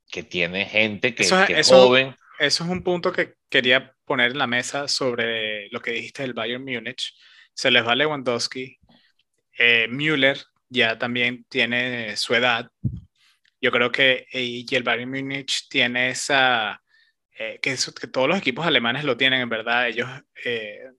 [0.10, 2.15] que tiene gente que, es joven.
[2.39, 6.34] Eso es un punto que quería poner en la mesa sobre lo que dijiste del
[6.34, 7.13] Bayern Múnich.
[7.54, 8.80] Se les va Lewandowski.
[9.60, 12.67] Eh, Müller ya también tiene su edad.
[13.62, 16.82] Yo creo que y el Bayern Múnich tiene esa
[17.38, 19.88] eh, que, que, todos los equipos alemanes lo tienen, en verdad.
[19.89, 20.10] Ellos
[20.43, 20.89] eh,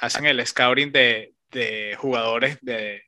[0.00, 3.07] hacen el scouting de, de jugadores de,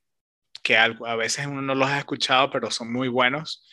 [0.62, 3.66] que a, veces uno no los ha escuchado, pero son muy buenos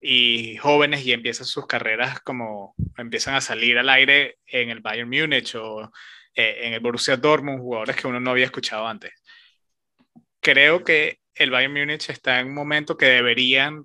[0.00, 5.10] y jóvenes y empiezan sus carreras como empiezan a salir al aire en el Bayern
[5.10, 5.90] Múnich o
[6.34, 9.12] eh, en el Borussia Dortmund, jugadores que uno no había escuchado antes.
[10.40, 13.82] Creo que el Bayern Múnich está en un momento que deberían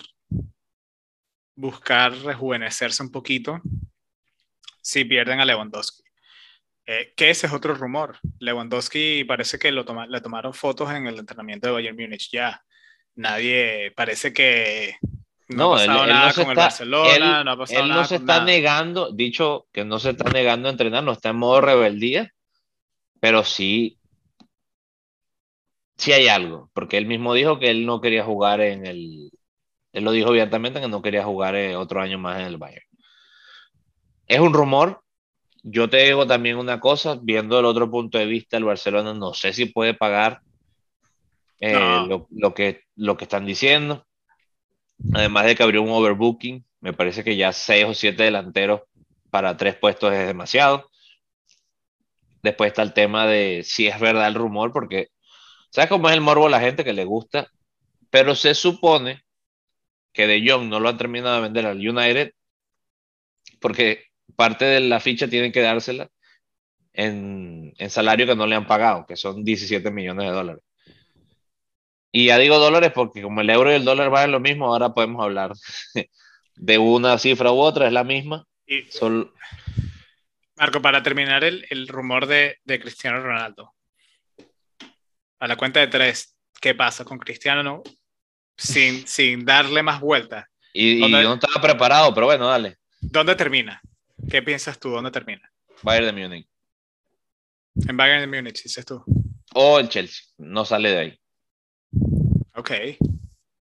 [1.55, 3.61] buscar rejuvenecerse un poquito
[4.81, 6.04] si pierden a Lewandowski.
[6.87, 8.17] Eh, que ese es otro rumor.
[8.39, 12.63] Lewandowski parece que lo le tomaron fotos en el entrenamiento de Bayern Múnich ya.
[13.15, 14.97] Nadie, parece que
[15.47, 19.11] no, ha pasado nada con el Barcelona, no ha pasado él no se está negando,
[19.11, 22.33] dicho que no se está negando a entrenar, no está en modo rebeldía,
[23.21, 23.97] pero sí,
[25.97, 29.31] sí hay algo, porque él mismo dijo que él no quería jugar en el,
[29.93, 32.85] él lo dijo abiertamente que no quería jugar eh, otro año más en el Bayern.
[34.27, 35.04] Es un rumor.
[35.67, 39.33] Yo te digo también una cosa, viendo el otro punto de vista, el Barcelona no
[39.33, 40.41] sé si puede pagar
[41.59, 44.05] eh, lo, que, lo que están diciendo.
[45.11, 48.81] Además de que abrió un overbooking, me parece que ya seis o siete delanteros
[49.31, 50.87] para tres puestos es demasiado.
[52.43, 55.07] Después está el tema de si es verdad el rumor, porque
[55.71, 57.47] ¿sabes cómo es el morbo a la gente que le gusta?
[58.11, 59.23] Pero se supone
[60.13, 62.33] que De Jong no lo han terminado de vender al United
[63.59, 66.09] porque parte de la ficha tienen que dársela
[66.93, 70.63] en, en, salario que no le han pagado, que son 17 millones de dólares.
[72.11, 74.93] Y ya digo dólares porque como el euro y el dólar valen lo mismo, ahora
[74.93, 75.51] podemos hablar
[76.55, 78.45] de una cifra u otra, es la misma.
[78.65, 78.83] Y,
[80.55, 83.73] Marco, para terminar el, el rumor de, de, Cristiano Ronaldo.
[85.39, 87.83] A la cuenta de tres, ¿qué pasa con Cristiano
[88.55, 90.45] sin, sin darle más vueltas?
[90.73, 92.77] Y, y no estaba preparado, pero bueno, dale.
[93.01, 93.81] ¿Dónde termina?
[94.29, 94.89] ¿Qué piensas tú?
[94.89, 95.51] ¿Dónde termina?
[95.83, 96.47] Bayern de Múnich.
[97.87, 99.03] En Bayern de Múnich, dices tú.
[99.53, 100.25] O el Chelsea.
[100.37, 101.19] No sale de ahí.
[102.55, 102.71] Ok.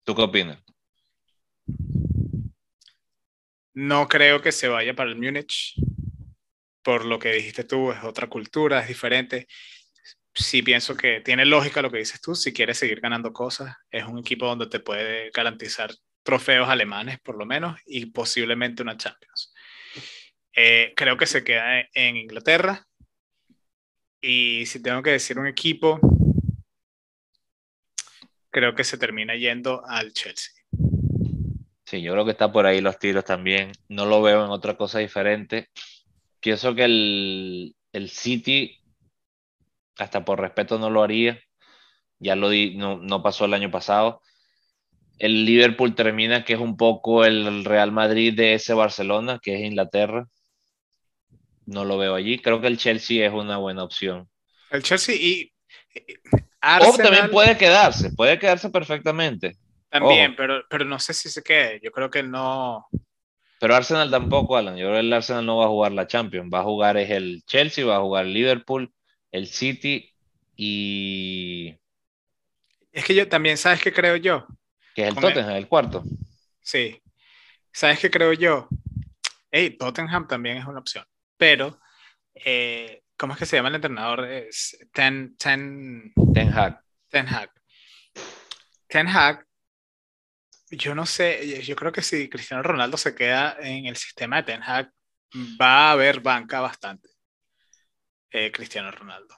[0.03, 0.59] ¿Tú qué opinas?
[3.73, 5.75] No creo que se vaya para el Múnich.
[6.83, 9.47] Por lo que dijiste tú, es otra cultura, es diferente.
[10.35, 12.35] Sí pienso que tiene lógica lo que dices tú.
[12.35, 15.91] Si quieres seguir ganando cosas, es un equipo donde te puede garantizar
[16.23, 19.52] trofeos alemanes, por lo menos, y posiblemente una Champions.
[20.55, 22.85] Eh, creo que se queda en Inglaterra.
[24.21, 25.99] Y si tengo que decir un equipo,
[28.49, 30.53] creo que se termina yendo al Chelsea.
[31.85, 33.71] Sí, yo creo que está por ahí los tiros también.
[33.89, 35.69] No lo veo en otra cosa diferente.
[36.39, 38.79] Pienso que el, el City,
[39.97, 41.39] hasta por respeto, no lo haría.
[42.19, 44.21] Ya lo di, no, no pasó el año pasado
[45.19, 49.61] el Liverpool termina que es un poco el Real Madrid de ese Barcelona, que es
[49.61, 50.27] Inglaterra.
[51.65, 52.39] No lo veo allí.
[52.39, 54.29] Creo que el Chelsea es una buena opción.
[54.69, 55.51] El Chelsea y.
[56.81, 59.57] O también puede quedarse, puede quedarse perfectamente.
[59.89, 61.79] También, pero, pero no sé si se quede.
[61.83, 62.87] Yo creo que no.
[63.59, 64.75] Pero Arsenal tampoco, Alan.
[64.75, 66.49] Yo creo que el Arsenal no va a jugar la Champions.
[66.51, 68.91] Va a jugar es el Chelsea, va a jugar el Liverpool,
[69.31, 70.09] el City
[70.55, 71.75] y.
[72.91, 74.47] Es que yo también, ¿sabes qué creo yo?
[74.95, 75.67] Que es el Tottenham, el...
[75.67, 76.03] cuarto.
[76.61, 77.01] Sí.
[77.71, 78.67] ¿Sabes qué creo yo?
[79.51, 81.05] Hey, Tottenham también es una opción.
[81.37, 81.79] Pero,
[82.33, 84.25] eh, ¿cómo es que se llama el entrenador?
[84.25, 86.81] Es Ten, ten, ten Hag.
[87.09, 87.51] Ten Hag.
[88.87, 89.45] Ten Hag,
[90.69, 94.43] yo no sé, yo creo que si Cristiano Ronaldo se queda en el sistema de
[94.43, 94.91] Ten Hag,
[95.59, 97.09] va a haber banca bastante.
[98.31, 99.35] Eh, Cristiano Ronaldo.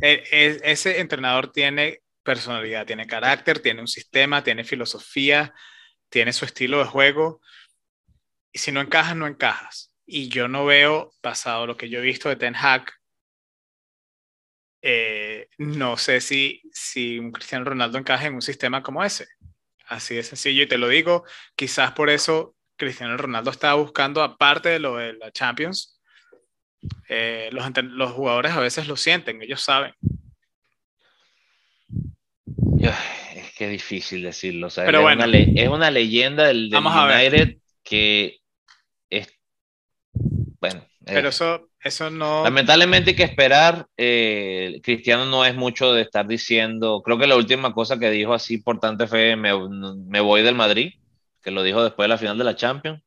[0.00, 5.54] E, e, ese entrenador tiene personalidad, tiene carácter, tiene un sistema, tiene filosofía,
[6.08, 7.40] tiene su estilo de juego.
[8.54, 9.92] Y si no encajas, no encajas.
[10.06, 12.86] Y yo no veo, pasado lo que yo he visto de Ten Hag,
[14.80, 19.26] eh, no sé si, si un Cristiano Ronaldo encaja en un sistema como ese.
[19.86, 20.62] Así de sencillo.
[20.62, 21.24] Y te lo digo,
[21.56, 26.00] quizás por eso Cristiano Ronaldo estaba buscando, aparte de lo de la Champions,
[27.08, 29.94] eh, los, los jugadores a veces lo sienten, ellos saben.
[33.34, 34.68] Es que es difícil decirlo.
[34.76, 38.43] Pero es, bueno, una es una leyenda del, United que.
[40.70, 40.86] Bueno.
[41.04, 42.44] Pero eso, eso no.
[42.44, 43.86] Lamentablemente hay que esperar.
[43.96, 47.02] Eh, Cristiano no es mucho de estar diciendo.
[47.04, 49.50] Creo que la última cosa que dijo así importante fue: me,
[50.06, 50.94] me voy del Madrid,
[51.42, 53.02] que lo dijo después de la final de la Champions.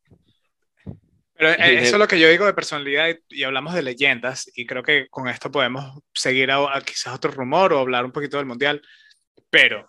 [1.37, 4.65] Pero eh, eso es lo que yo digo de personalidad y, hablamos de leyendas y
[4.65, 8.47] creo que con esto podemos seguir a, quizás otro rumor o hablar un poquito del
[8.47, 8.81] mundial,
[9.51, 9.87] pero,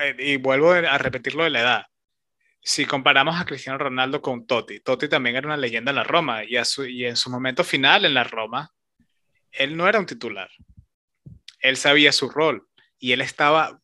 [0.00, 1.86] eh, y vuelvo a repetir lo de la edad,
[2.64, 6.44] si comparamos a Cristiano Ronaldo con Totti, Totti también era una leyenda en la Roma
[6.44, 6.56] y,
[6.88, 8.72] y en su momento final en la Roma,
[9.52, 10.48] él no era un titular,
[11.60, 12.66] él sabía su rol
[12.98, 13.78] y él estaba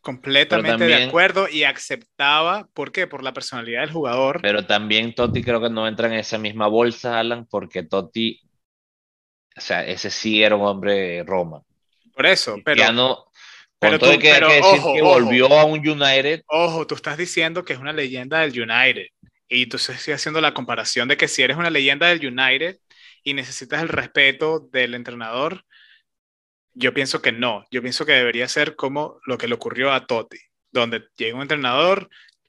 [0.00, 3.08] completamente de acuerdo y aceptaba, ¿por qué?
[3.08, 4.40] Por la personalidad del jugador.
[4.42, 8.40] Pero también Totti creo que no entra en esa misma bolsa, Alan, porque Totti,
[9.56, 11.62] o sea, ese sí era un hombre Roma.
[12.14, 12.78] Por eso, pero...
[12.78, 13.26] Ya no,
[13.84, 16.42] pero tú, que, que decir que volvió a un United.
[16.46, 19.06] Ojo, tú estás diciendo que es una leyenda del United.
[19.48, 22.78] Y tú estás haciendo la comparación de que si eres una leyenda del United
[23.22, 25.64] y necesitas el respeto del entrenador,
[26.72, 27.64] yo pienso que no.
[27.70, 30.38] Yo pienso que debería ser como lo que le ocurrió a Totti,
[30.72, 32.08] donde llega un entrenador,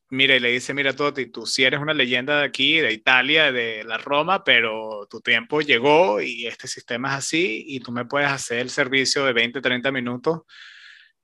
[0.10, 3.52] mira y le dice, mira Totti, tú sí eres una leyenda de aquí, de Italia,
[3.52, 8.06] de la Roma, pero tu tiempo llegó y este sistema es así y tú me
[8.06, 10.42] puedes hacer el servicio de 20, 30 minutos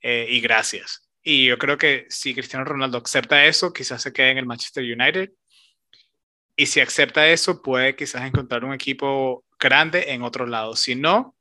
[0.02, 1.08] eh, y gracias.
[1.24, 4.84] Y yo creo que si Cristiano Ronaldo acepta eso, quizás se quede en el Manchester
[4.84, 5.32] United.
[6.56, 10.76] Y si acepta eso, puede quizás encontrar un equipo grande en otro lado.
[10.76, 11.36] Si no,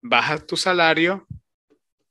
[0.00, 1.26] baja tu salario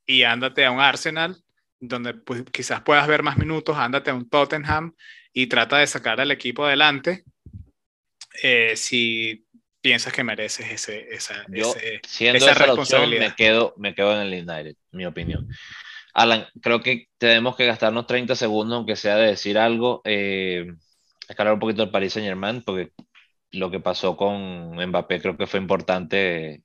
[0.06, 1.42] y ándate a un Arsenal,
[1.80, 4.94] donde pues, quizás puedas ver más minutos, ándate a un Tottenham
[5.32, 7.24] y trata de sacar al equipo adelante
[8.42, 9.46] eh, si
[9.82, 13.28] piensas que mereces ese, esa, esa, responsabilidad.
[13.28, 15.48] me, quedo, me quedo en el United, mi opinión.
[16.14, 20.00] Alan, creo que tenemos que gastarnos 30 segundos, aunque sea de decir algo.
[20.04, 20.66] Eh,
[21.28, 22.92] escalar un poquito el Paris Saint Germain, porque
[23.50, 26.62] lo que pasó con Mbappé creo que fue importante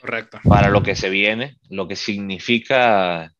[0.00, 0.40] Correcto.
[0.48, 3.34] Para lo que se viene, lo que significa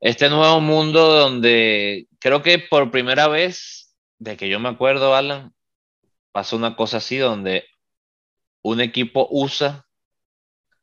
[0.00, 5.52] este nuevo mundo donde creo que por primera vez, de que yo me acuerdo, Alan,
[6.32, 7.64] pasó una cosa así donde
[8.62, 9.86] un equipo usa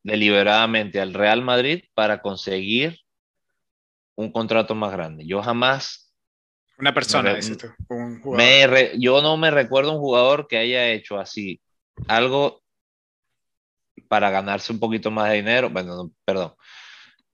[0.04, 3.00] deliberadamente al Real Madrid para conseguir
[4.16, 5.26] un contrato más grande.
[5.26, 6.14] Yo jamás...
[6.78, 7.40] Una persona,
[8.98, 11.62] yo no me recuerdo un jugador que haya hecho así
[12.08, 12.62] algo
[14.10, 16.54] para ganarse un poquito más de dinero, bueno, perdón,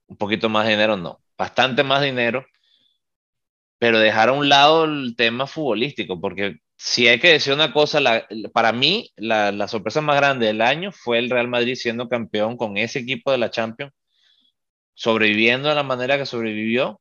[0.06, 2.46] un poquito más de dinero no, bastante más dinero,
[3.80, 8.00] pero dejar a un lado el tema futbolístico, porque si hay que decir una cosa,
[8.54, 12.76] para mí la, sorpresa más grande del año fue el Real Madrid siendo campeón con
[12.76, 13.94] ese equipo de la Champions,
[14.96, 17.00] sobreviviendo de la manera que sobrevivió.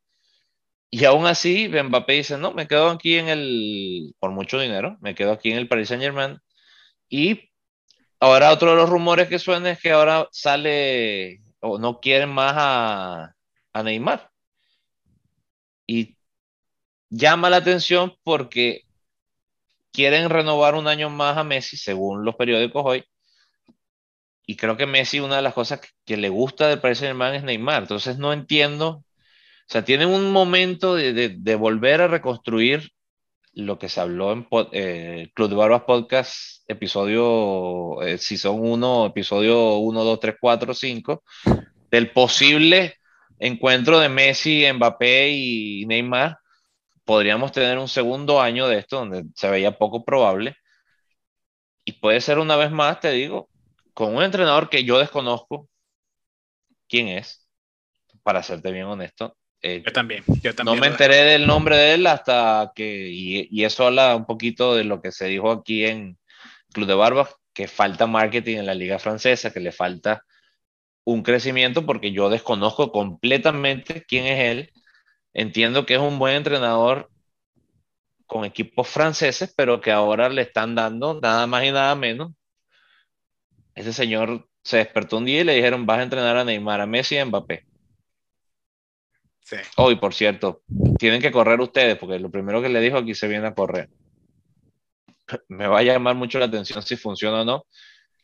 [0.90, 5.14] Y aún así, Mbappé dice, no, me quedo aquí en el, por mucho dinero, me
[5.14, 6.38] quedo aquí en el Paris Saint Germain.
[7.08, 7.50] Y
[8.20, 12.54] Ahora otro de los rumores que suena es que ahora sale o no quieren más
[12.56, 14.30] a Neymar.
[15.86, 16.18] Y
[17.08, 18.84] llama la atención porque
[19.92, 23.04] quieren renovar un año más a Messi, según los periódicos hoy.
[24.46, 27.44] Y creo que Messi, una de las cosas que, le gusta del Paris Saint-Germain es
[27.44, 27.82] Neymar.
[27.82, 28.88] Entonces no entiendo.
[28.88, 32.90] O sea, tienen un momento de, volver a reconstruir
[33.52, 39.76] lo que se habló en eh, Club de Barbas Podcast, episodio, eh, Season 1, episodio
[39.76, 41.22] 1, 2, 3, 4, 5,
[41.90, 42.96] del posible
[43.38, 46.39] encuentro de Messi, Mbappé y Neymar.
[47.10, 50.54] Podríamos tener un segundo año de esto donde se veía poco probable.
[51.84, 53.50] Y puede ser una vez más, te digo,
[53.94, 55.68] con un entrenador que yo desconozco
[56.88, 57.48] quién es,
[58.22, 61.94] para serte bien honesto, eh, yo, también, yo también, No me enteré del nombre de
[61.94, 65.86] él hasta que, y, y, eso habla un poquito de lo que se dijo aquí
[65.86, 66.16] en
[66.72, 70.24] Club de Barbas, que falta marketing en la liga francesa, que le falta
[71.02, 74.72] un crecimiento porque yo desconozco completamente quién es él
[75.32, 77.10] entiendo que es un buen entrenador
[78.26, 82.32] con equipos franceses, pero que ahora le están dando nada más y nada menos.
[83.74, 86.86] Ese señor se despertó un día y le dijeron, vas a entrenar a Neymar, a
[86.86, 87.64] Messi y a Mbappé.
[89.42, 89.56] Sí.
[89.76, 90.62] Hoy, por cierto,
[90.98, 93.88] tienen que correr ustedes, porque lo primero que le dijo aquí se viene a correr.
[95.48, 97.66] Me va a llamar mucho la atención si funciona o no.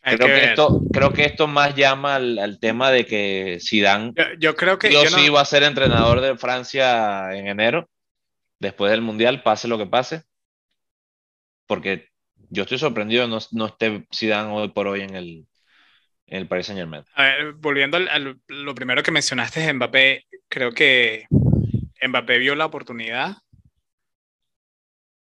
[0.08, 4.54] Creo que, esto, creo que esto más llama al, tema de que Zidane yo, yo
[4.54, 7.90] creo que yo, sí va a ser entrenador de Francia en enero
[8.60, 10.22] después del Mundial, pase lo que pase,
[11.66, 12.08] porque
[12.50, 15.46] yo estoy sorprendido no, no esté Zidane hoy por hoy en el,
[16.28, 17.02] en el Paris Saint Germain.
[17.56, 21.26] volviendo a lo primero que mencionaste de Mbappé, creo que
[22.00, 23.38] Mbappé vio la oportunidad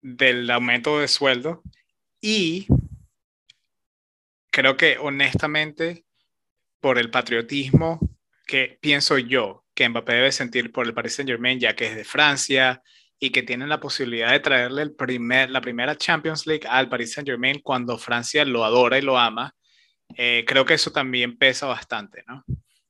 [0.00, 1.62] del aumento de sueldo
[2.22, 2.66] y
[4.50, 6.04] creo que honestamente
[6.80, 8.00] por el patriotismo
[8.46, 11.96] que pienso yo que Mbappé debe sentir por el Paris Saint Germain, ya que es
[11.96, 12.82] de Francia,
[13.18, 17.12] y que tienen la posibilidad de traerle el primer, la primera Champions League al Paris
[17.12, 19.54] Saint Germain cuando Francia lo adora y lo ama,
[20.16, 22.44] eh, creo que eso también pesa bastante, ¿no?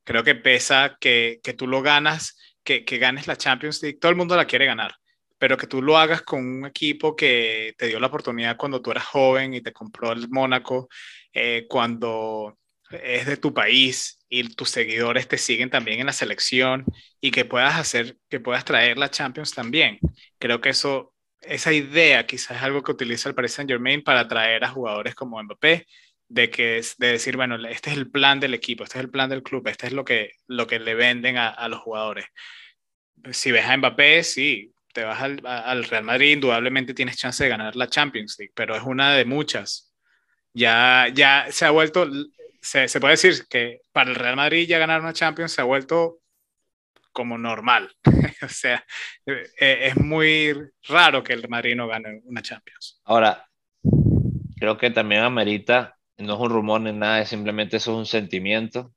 [0.05, 4.11] Creo que pesa que, que tú lo ganas, que, que, ganes la Champions League, todo
[4.11, 4.95] el mundo la quiere ganar,
[5.41, 8.91] pero que tú lo hagas con un equipo que te dio la oportunidad cuando tú
[8.91, 10.91] eras joven y te compró el Mónaco,
[11.33, 12.59] eh, cuando
[12.91, 16.85] es de tu país y tus seguidores te siguen también en la selección
[17.23, 19.99] y que puedas hacer, que puedas traer la Champions también.
[20.39, 24.21] Creo que eso, esa idea quizás es algo que utiliza el Paris Saint Germain para
[24.21, 25.87] atraer a jugadores como Mbappé,
[26.29, 29.31] de que de decir, bueno, este es el plan del equipo, este es el plan
[29.31, 32.27] del club, este es lo que, lo que le venden a, a los jugadores.
[33.33, 37.51] Si ves a Mbappé, sí, te vas al, al Real Madrid, indudablemente tienes chance de
[37.51, 39.93] ganar la Champions League, pero es una de muchas.
[40.53, 42.09] Ya, ya se ha vuelto,
[42.61, 45.65] se, se, puede decir que para el Real Madrid ya ganar una Champions se ha
[45.65, 46.21] vuelto
[47.13, 47.91] como normal.
[48.43, 48.85] o sea,
[49.27, 50.55] eh, es muy
[50.89, 53.01] raro que el Madrid no gane una Champions.
[53.05, 53.47] Ahora,
[54.59, 58.93] creo que también amerita, no es un rumor ni nada, simplemente eso es un sentimiento.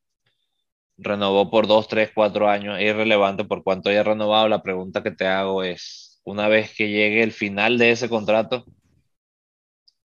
[1.04, 4.47] Renovó por dos, tres, cuatro años, es irrelevante por cuánto haya renovado.
[4.47, 8.66] La pregunta que te hago es, una vez que llegue el final de ese contrato,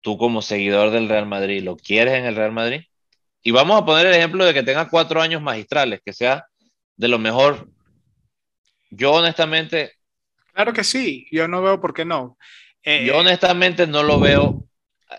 [0.01, 2.81] tú como seguidor del Real Madrid, ¿lo quieres en el Real Madrid?
[3.41, 6.45] Y vamos a poner el ejemplo de que tenga cuatro años magistrales, que sea
[6.97, 7.69] de lo mejor.
[8.89, 9.93] Yo honestamente...
[10.53, 12.37] Claro que sí, yo no veo por qué no.
[12.83, 14.63] Eh, yo honestamente no lo veo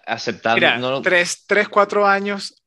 [0.06, 0.56] aceptando.
[0.56, 2.59] Mira, tres, tres, cuatro años,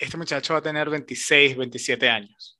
[0.00, 2.58] este muchacho va a tener 26, 27 años.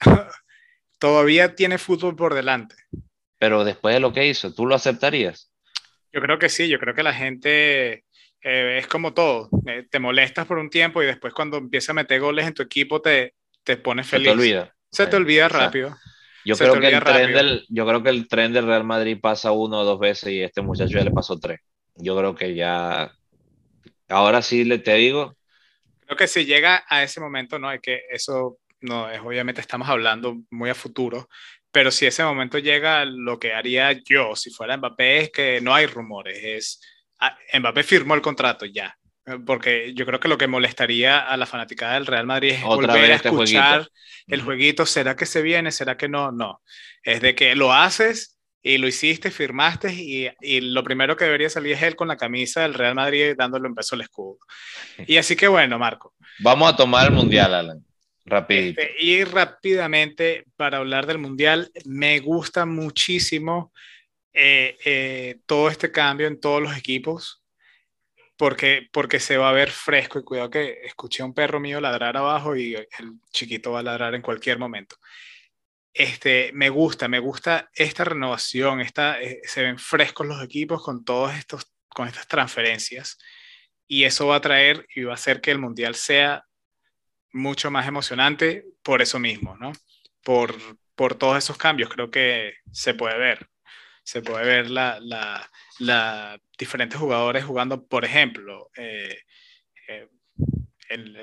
[0.98, 2.74] Todavía tiene fútbol por delante.
[3.38, 5.50] Pero después de lo que hizo, ¿tú lo aceptarías?
[6.12, 8.04] Yo creo que sí, yo creo que la gente
[8.42, 11.94] eh, es como todo, eh, te molestas por un tiempo y después cuando empieza a
[11.94, 14.28] meter goles en tu equipo te, te pones feliz.
[14.28, 14.74] Se te olvida.
[14.90, 15.96] Se te olvida rápido.
[16.44, 19.52] yo, creo que el tren del, yo creo que el tren del Real Madrid pasa
[19.52, 21.60] uno o dos veces y este muchacho ya le pasó tres.
[21.96, 23.12] Yo creo que ya,
[24.08, 25.36] ahora sí le te digo.
[26.10, 29.88] Creo que si llega a ese momento, no, es que eso no es, obviamente estamos
[29.88, 31.28] hablando muy a futuro,
[31.70, 35.72] pero si ese momento llega, lo que haría yo si fuera Mbappé es que no
[35.72, 36.80] hay rumores, es
[37.20, 38.96] Ah, Mbappé firmó el contrato ya.
[39.46, 43.12] Porque yo creo que lo que molestaría a la fanaticada del Real Madrid es volver
[43.12, 43.88] a este escuchar
[44.26, 44.86] el jueguito.
[44.86, 45.70] ¿Será que se viene?
[45.70, 46.32] ¿Será que no?
[46.32, 46.62] No.
[47.02, 51.48] Es de que lo haces y lo hiciste, firmaste y, y, lo primero que debería
[51.48, 54.38] salir es él con la camisa del Real Madrid dándole un beso al escudo.
[55.06, 56.14] Y así que bueno, Marco.
[56.40, 57.84] Vamos a tomar el Mundial, Alan.
[58.26, 58.80] Rapidito.
[58.80, 63.72] Este, y rápidamente, para hablar del Mundial, me gusta muchísimo
[64.32, 67.42] eh, eh, todo este cambio en todos los equipos
[68.40, 71.78] porque, porque se va a ver fresco y cuidado que escuché a un perro mío
[71.78, 72.86] ladrar abajo y el
[73.32, 74.96] chiquito va a ladrar en cualquier momento.
[75.92, 81.04] Este, me gusta, me gusta esta renovación, esta, eh, se ven frescos los equipos con
[81.04, 83.18] todos estos, con estas transferencias
[83.86, 86.44] y eso va a traer y va a hacer que el mundial sea
[87.32, 89.72] mucho más emocionante por eso mismo, ¿no?
[90.22, 90.54] Por,
[90.94, 93.50] por todos esos cambios, creo que se puede ver
[94.10, 94.98] se puede ver la,
[95.78, 99.20] la, diferentes jugadores jugando, por ejemplo, eh,
[99.86, 100.08] eh,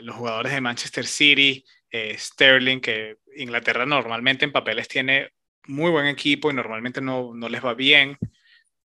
[0.01, 5.32] los jugadores de Manchester City, eh, Sterling, que Inglaterra normalmente en papeles tiene
[5.68, 8.18] muy buen equipo y normalmente no, no les va bien.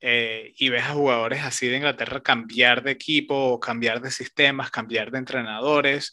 [0.00, 5.18] y ves a jugadores así de Inglaterra cambiar de equipo, cambiar de sistemas, cambiar de
[5.18, 6.12] entrenadores,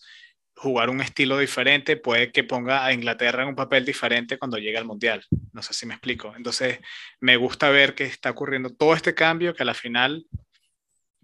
[0.60, 4.78] jugar un estilo diferente puede que ponga a Inglaterra en un papel diferente cuando llegue
[4.78, 5.26] al Mundial.
[5.54, 6.34] No sé si me explico.
[6.36, 6.80] Entonces,
[7.22, 10.26] me gusta ver que está ocurriendo todo este cambio que a la final,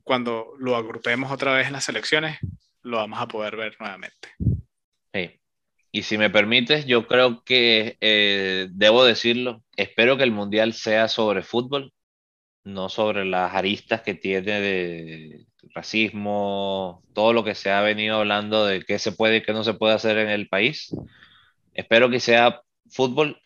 [0.03, 2.39] cuando lo agrupemos otra vez en las selecciones,
[2.81, 4.29] lo vamos a poder ver nuevamente.
[5.13, 5.39] Sí.
[5.95, 11.07] Y si me permites, yo creo que eh, debo decirlo, espero que el Mundial sea
[11.07, 11.93] sobre fútbol,
[12.65, 18.65] no sobre las aristas que tiene de racismo, todo lo que se ha venido hablando
[18.65, 20.93] de qué se puede y qué no se puede hacer en el país.
[21.73, 23.41] Espero que sea fútbol.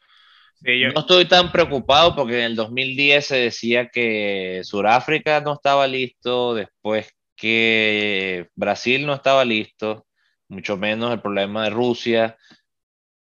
[0.61, 6.55] No estoy tan preocupado porque en el 2010 se decía que Sudáfrica no estaba listo,
[6.55, 10.07] después que Brasil no estaba listo,
[10.49, 12.37] mucho menos el problema de Rusia.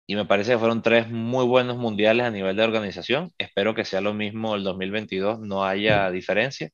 [0.07, 3.31] Y me parece que fueron tres muy buenos mundiales a nivel de organización.
[3.37, 6.71] Espero que sea lo mismo el 2022, no haya diferencia.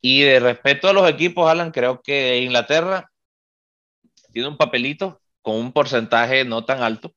[0.00, 3.10] Y de respecto a los equipos, Alan, creo que Inglaterra
[4.32, 7.14] tiene un papelito con un porcentaje no tan alto.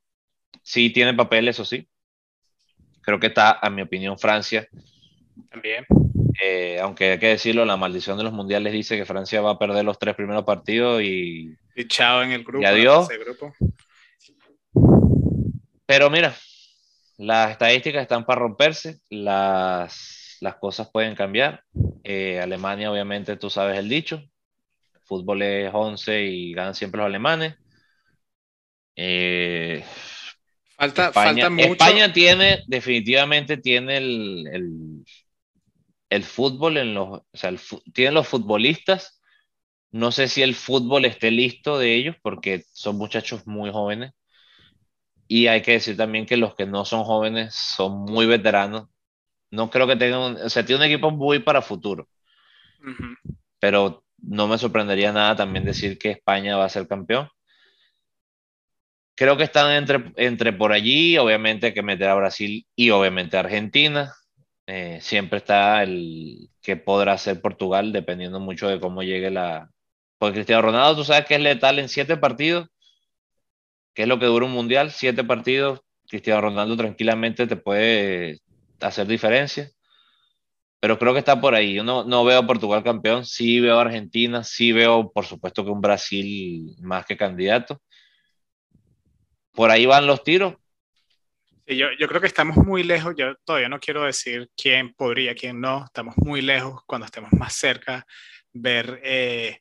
[0.63, 1.87] Sí tiene papel, eso sí.
[3.01, 4.67] Creo que está, a mi opinión, Francia.
[5.49, 5.85] También.
[6.41, 9.59] Eh, aunque hay que decirlo, la maldición de los mundiales dice que Francia va a
[9.59, 11.55] perder los tres primeros partidos y.
[11.75, 12.61] Y chao en el grupo.
[12.61, 13.07] Y adiós.
[15.85, 16.35] Pero mira,
[17.17, 21.63] las estadísticas están para romperse, las, las cosas pueden cambiar.
[22.03, 24.21] Eh, Alemania, obviamente, tú sabes el dicho.
[25.03, 27.55] fútbol es 11 y ganan siempre los alemanes.
[28.95, 29.83] Eh,
[30.75, 31.71] falta, España, mucho.
[31.71, 35.05] España tiene, definitivamente tiene el el
[36.23, 37.53] fútbol en los, o sea,
[37.93, 39.21] tienen los futbolistas.
[39.91, 44.13] No sé si el fútbol esté listo de ellos porque son muchachos muy jóvenes.
[45.27, 48.89] Y hay que decir también que los que no son jóvenes son muy veteranos.
[49.51, 52.07] No creo que tengan, o sea, tiene un equipo muy para futuro.
[53.59, 57.29] Pero no me sorprendería nada también decir que España va a ser campeón.
[59.15, 63.41] Creo que están entre, entre por allí, obviamente que meter a Brasil y obviamente a
[63.41, 64.13] Argentina.
[64.67, 69.71] Eh, siempre está el que podrá hacer Portugal, dependiendo mucho de cómo llegue la...
[70.17, 72.67] Porque Cristiano Ronaldo, tú sabes que es letal en siete partidos,
[73.93, 78.39] que es lo que dura un mundial, siete partidos, Cristiano Ronaldo tranquilamente te puede
[78.81, 79.71] hacer diferencia.
[80.79, 81.73] Pero creo que está por ahí.
[81.73, 85.63] Yo no, no veo a Portugal campeón, sí veo a Argentina, sí veo, por supuesto,
[85.65, 87.81] que un Brasil más que candidato.
[89.53, 90.55] Por ahí van los tiros,
[91.75, 95.83] yo, creo que estamos muy lejos, yo todavía no quiero decir quién podría, quién no,
[95.85, 98.05] estamos muy lejos cuando estemos más cerca,
[98.53, 99.59] ver, eh,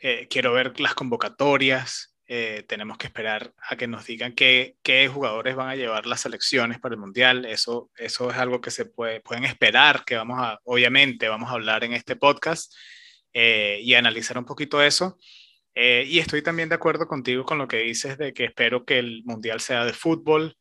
[0.00, 5.06] eh, quiero ver las convocatorias, eh, tenemos que esperar a que nos digan qué, qué,
[5.06, 8.86] jugadores van a llevar las selecciones para el Mundial, eso, eso es algo que se
[8.86, 12.74] puede, pueden esperar, que vamos a, obviamente vamos a hablar en este podcast
[13.36, 15.18] y analizar un poquito eso.
[15.74, 19.22] y estoy también de acuerdo contigo con lo que dices de que espero que el
[19.24, 20.56] Mundial sea de fútbol,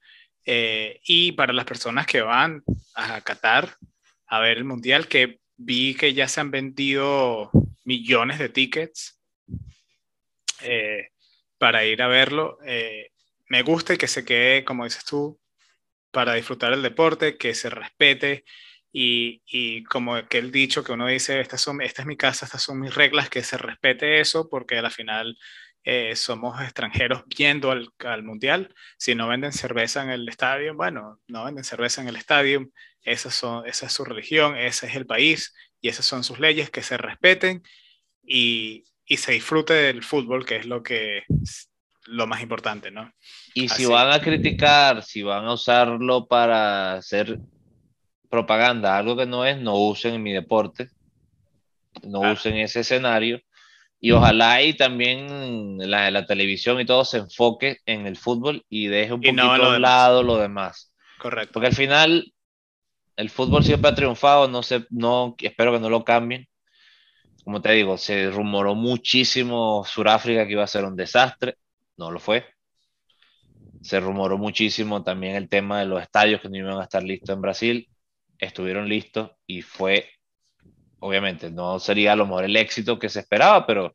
[0.45, 2.63] eh, y para las personas que van
[2.95, 3.77] a Qatar
[4.27, 7.51] a ver el Mundial, que vi que ya se han vendido
[7.85, 9.21] millones de tickets
[10.61, 11.09] eh,
[11.57, 13.11] para ir a verlo, eh,
[13.47, 15.39] me gusta que se quede, como dices tú,
[16.11, 18.43] para disfrutar el deporte, que se respete
[18.91, 22.61] y, y como aquel dicho que uno dice, esta, son, esta es mi casa, estas
[22.61, 25.37] son mis reglas, que se respete eso, porque al final
[25.83, 28.73] eh, somos extranjeros viendo al, al, mundial.
[28.97, 32.69] Si no venden cerveza en el estadio, bueno, no venden cerveza en el estadio.
[33.01, 36.69] Esas son, esa es su religión, ese es el país y esas son sus leyes
[36.69, 37.63] que se respeten
[38.23, 41.23] y, y se disfrute del fútbol, que es lo que
[42.05, 43.11] lo más importante, ¿no?
[43.53, 47.39] Y si van a criticar, si van a usarlo para hacer
[48.29, 50.89] propaganda, algo que no es, no usen en mi deporte,
[52.03, 53.41] no usen ese escenario
[54.05, 58.87] y ojalá y también la, la televisión y todo se enfoque en el fútbol y
[58.87, 60.93] deje un poquito a lado lo demás.
[61.17, 61.53] Correcto.
[61.53, 62.33] Porque al final
[63.15, 66.49] el fútbol siempre ha triunfado, no sé, no, espero que no lo cambien.
[67.45, 71.55] Como te digo, se rumoró muchísimo Sudáfrica que iba a ser un desastre,
[71.95, 72.45] no lo fue.
[73.83, 77.33] Se rumoró muchísimo también el tema de los estadios que no iban a estar listos
[77.33, 77.89] en Brasil,
[78.37, 80.09] estuvieron listos y fue
[81.03, 83.93] obviamente no sería a lo mejor el éxito que se esperaba, pero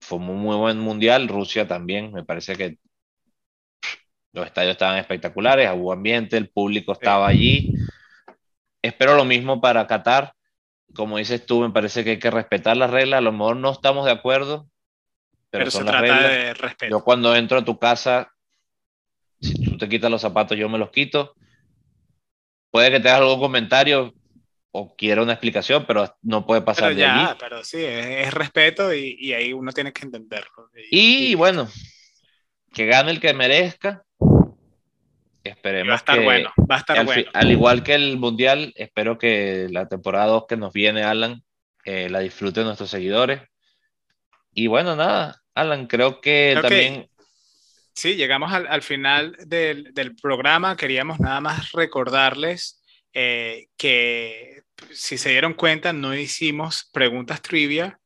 [0.00, 1.28] fue un muy buen mundial.
[1.28, 2.78] Rusia también, me parece que
[4.32, 7.72] los estadios estaban espectaculares, hubo ambiente, el público estaba allí.
[8.82, 10.34] Espero lo mismo para Qatar.
[10.94, 13.18] Como dices tú, me parece que hay que respetar las reglas.
[13.18, 14.68] A lo mejor no estamos de acuerdo,
[15.50, 16.74] pero, son las reglas.
[16.90, 18.32] Yo cuando entro a tu casa,
[19.40, 21.34] si tú te quitas los zapatos, yo me los quito.
[22.72, 24.12] Puede que te hagas algún comentario,
[24.70, 29.16] o quiera una explicación, pero no puede pasar pero ya, Pero sí, es, respeto y,
[29.18, 30.70] y, ahí uno tiene que entenderlo.
[30.90, 31.68] Y, bueno,
[32.72, 34.04] que gane el que merezca.
[35.42, 37.30] Esperemos va a estar que, bueno, va a estar al, bueno.
[37.32, 41.42] Al igual que el Mundial, espero que la temporada 2 que nos viene, Alan,
[41.84, 43.40] eh, la disfruten nuestros seguidores.
[44.52, 47.08] Y bueno, nada, Alan, creo que también
[47.98, 50.76] Sí, llegamos al, final del, programa.
[50.76, 52.80] Queríamos nada más recordarles
[53.20, 54.62] eh, que,
[54.92, 58.00] si se dieron cuenta, no hicimos preguntas trivia,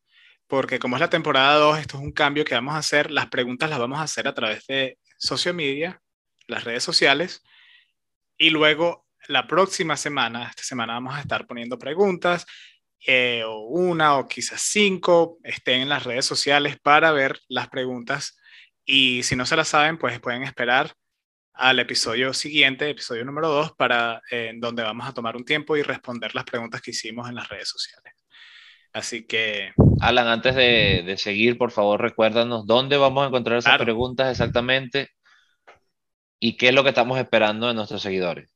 [0.47, 3.11] porque como es la temporada 2, esto es un cambio que vamos a hacer.
[3.11, 6.01] Las preguntas las vamos a hacer a través de social media,
[6.47, 7.43] las redes sociales,
[8.39, 12.47] y luego la próxima semana, esta semana vamos a estar poniendo preguntas,
[13.07, 18.39] eh, o una o quizás cinco, estén en las redes sociales para ver las preguntas
[18.87, 20.95] y si no se la saben, pues pueden esperar
[21.55, 25.83] al episodio siguiente, episodio número 2, para en donde vamos a tomar un tiempo y
[25.83, 28.15] responder las preguntas que hicimos en las redes sociales.
[28.93, 29.73] Así que...
[30.01, 35.11] Alan, antes de, seguir, por favor, recuérdanos dónde vamos a encontrar esas preguntas exactamente
[36.41, 38.53] y qué es lo que estamos esperando de nuestros seguidores.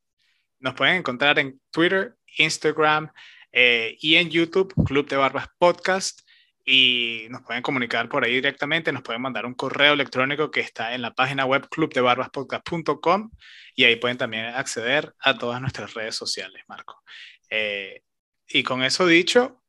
[0.58, 3.10] Nos pueden encontrar en Twitter, Instagram
[3.52, 6.25] eh, y en YouTube, Club de Barbas Podcast
[6.68, 10.94] y nos pueden comunicar por ahí directamente, nos pueden mandar un correo electrónico que está
[10.94, 13.30] en la página web clubdebarbaspodcast.com
[13.76, 17.00] y ahí pueden también acceder a todas nuestras redes sociales, Marco.
[17.48, 18.02] Eh,
[18.48, 19.62] y con eso dicho...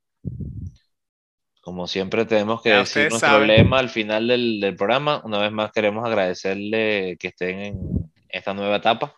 [1.61, 5.21] Como siempre tenemos que decir nuestro lema al final del, del, programa.
[5.25, 9.13] Una vez más queremos agradecerle que estén en esta nueva etapa.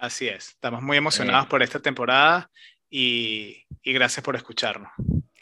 [0.00, 1.48] Así es, estamos muy emocionados eh.
[1.48, 2.50] por esta temporada
[2.90, 4.90] y, y gracias por escucharnos.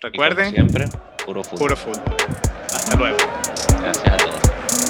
[0.04, 0.50] Recuerden.
[0.52, 0.84] siempre,
[1.24, 1.58] puro fútbol.
[1.58, 2.02] Puro fútbol.
[2.74, 3.16] Hasta luego.
[3.80, 4.83] Gracias a todos.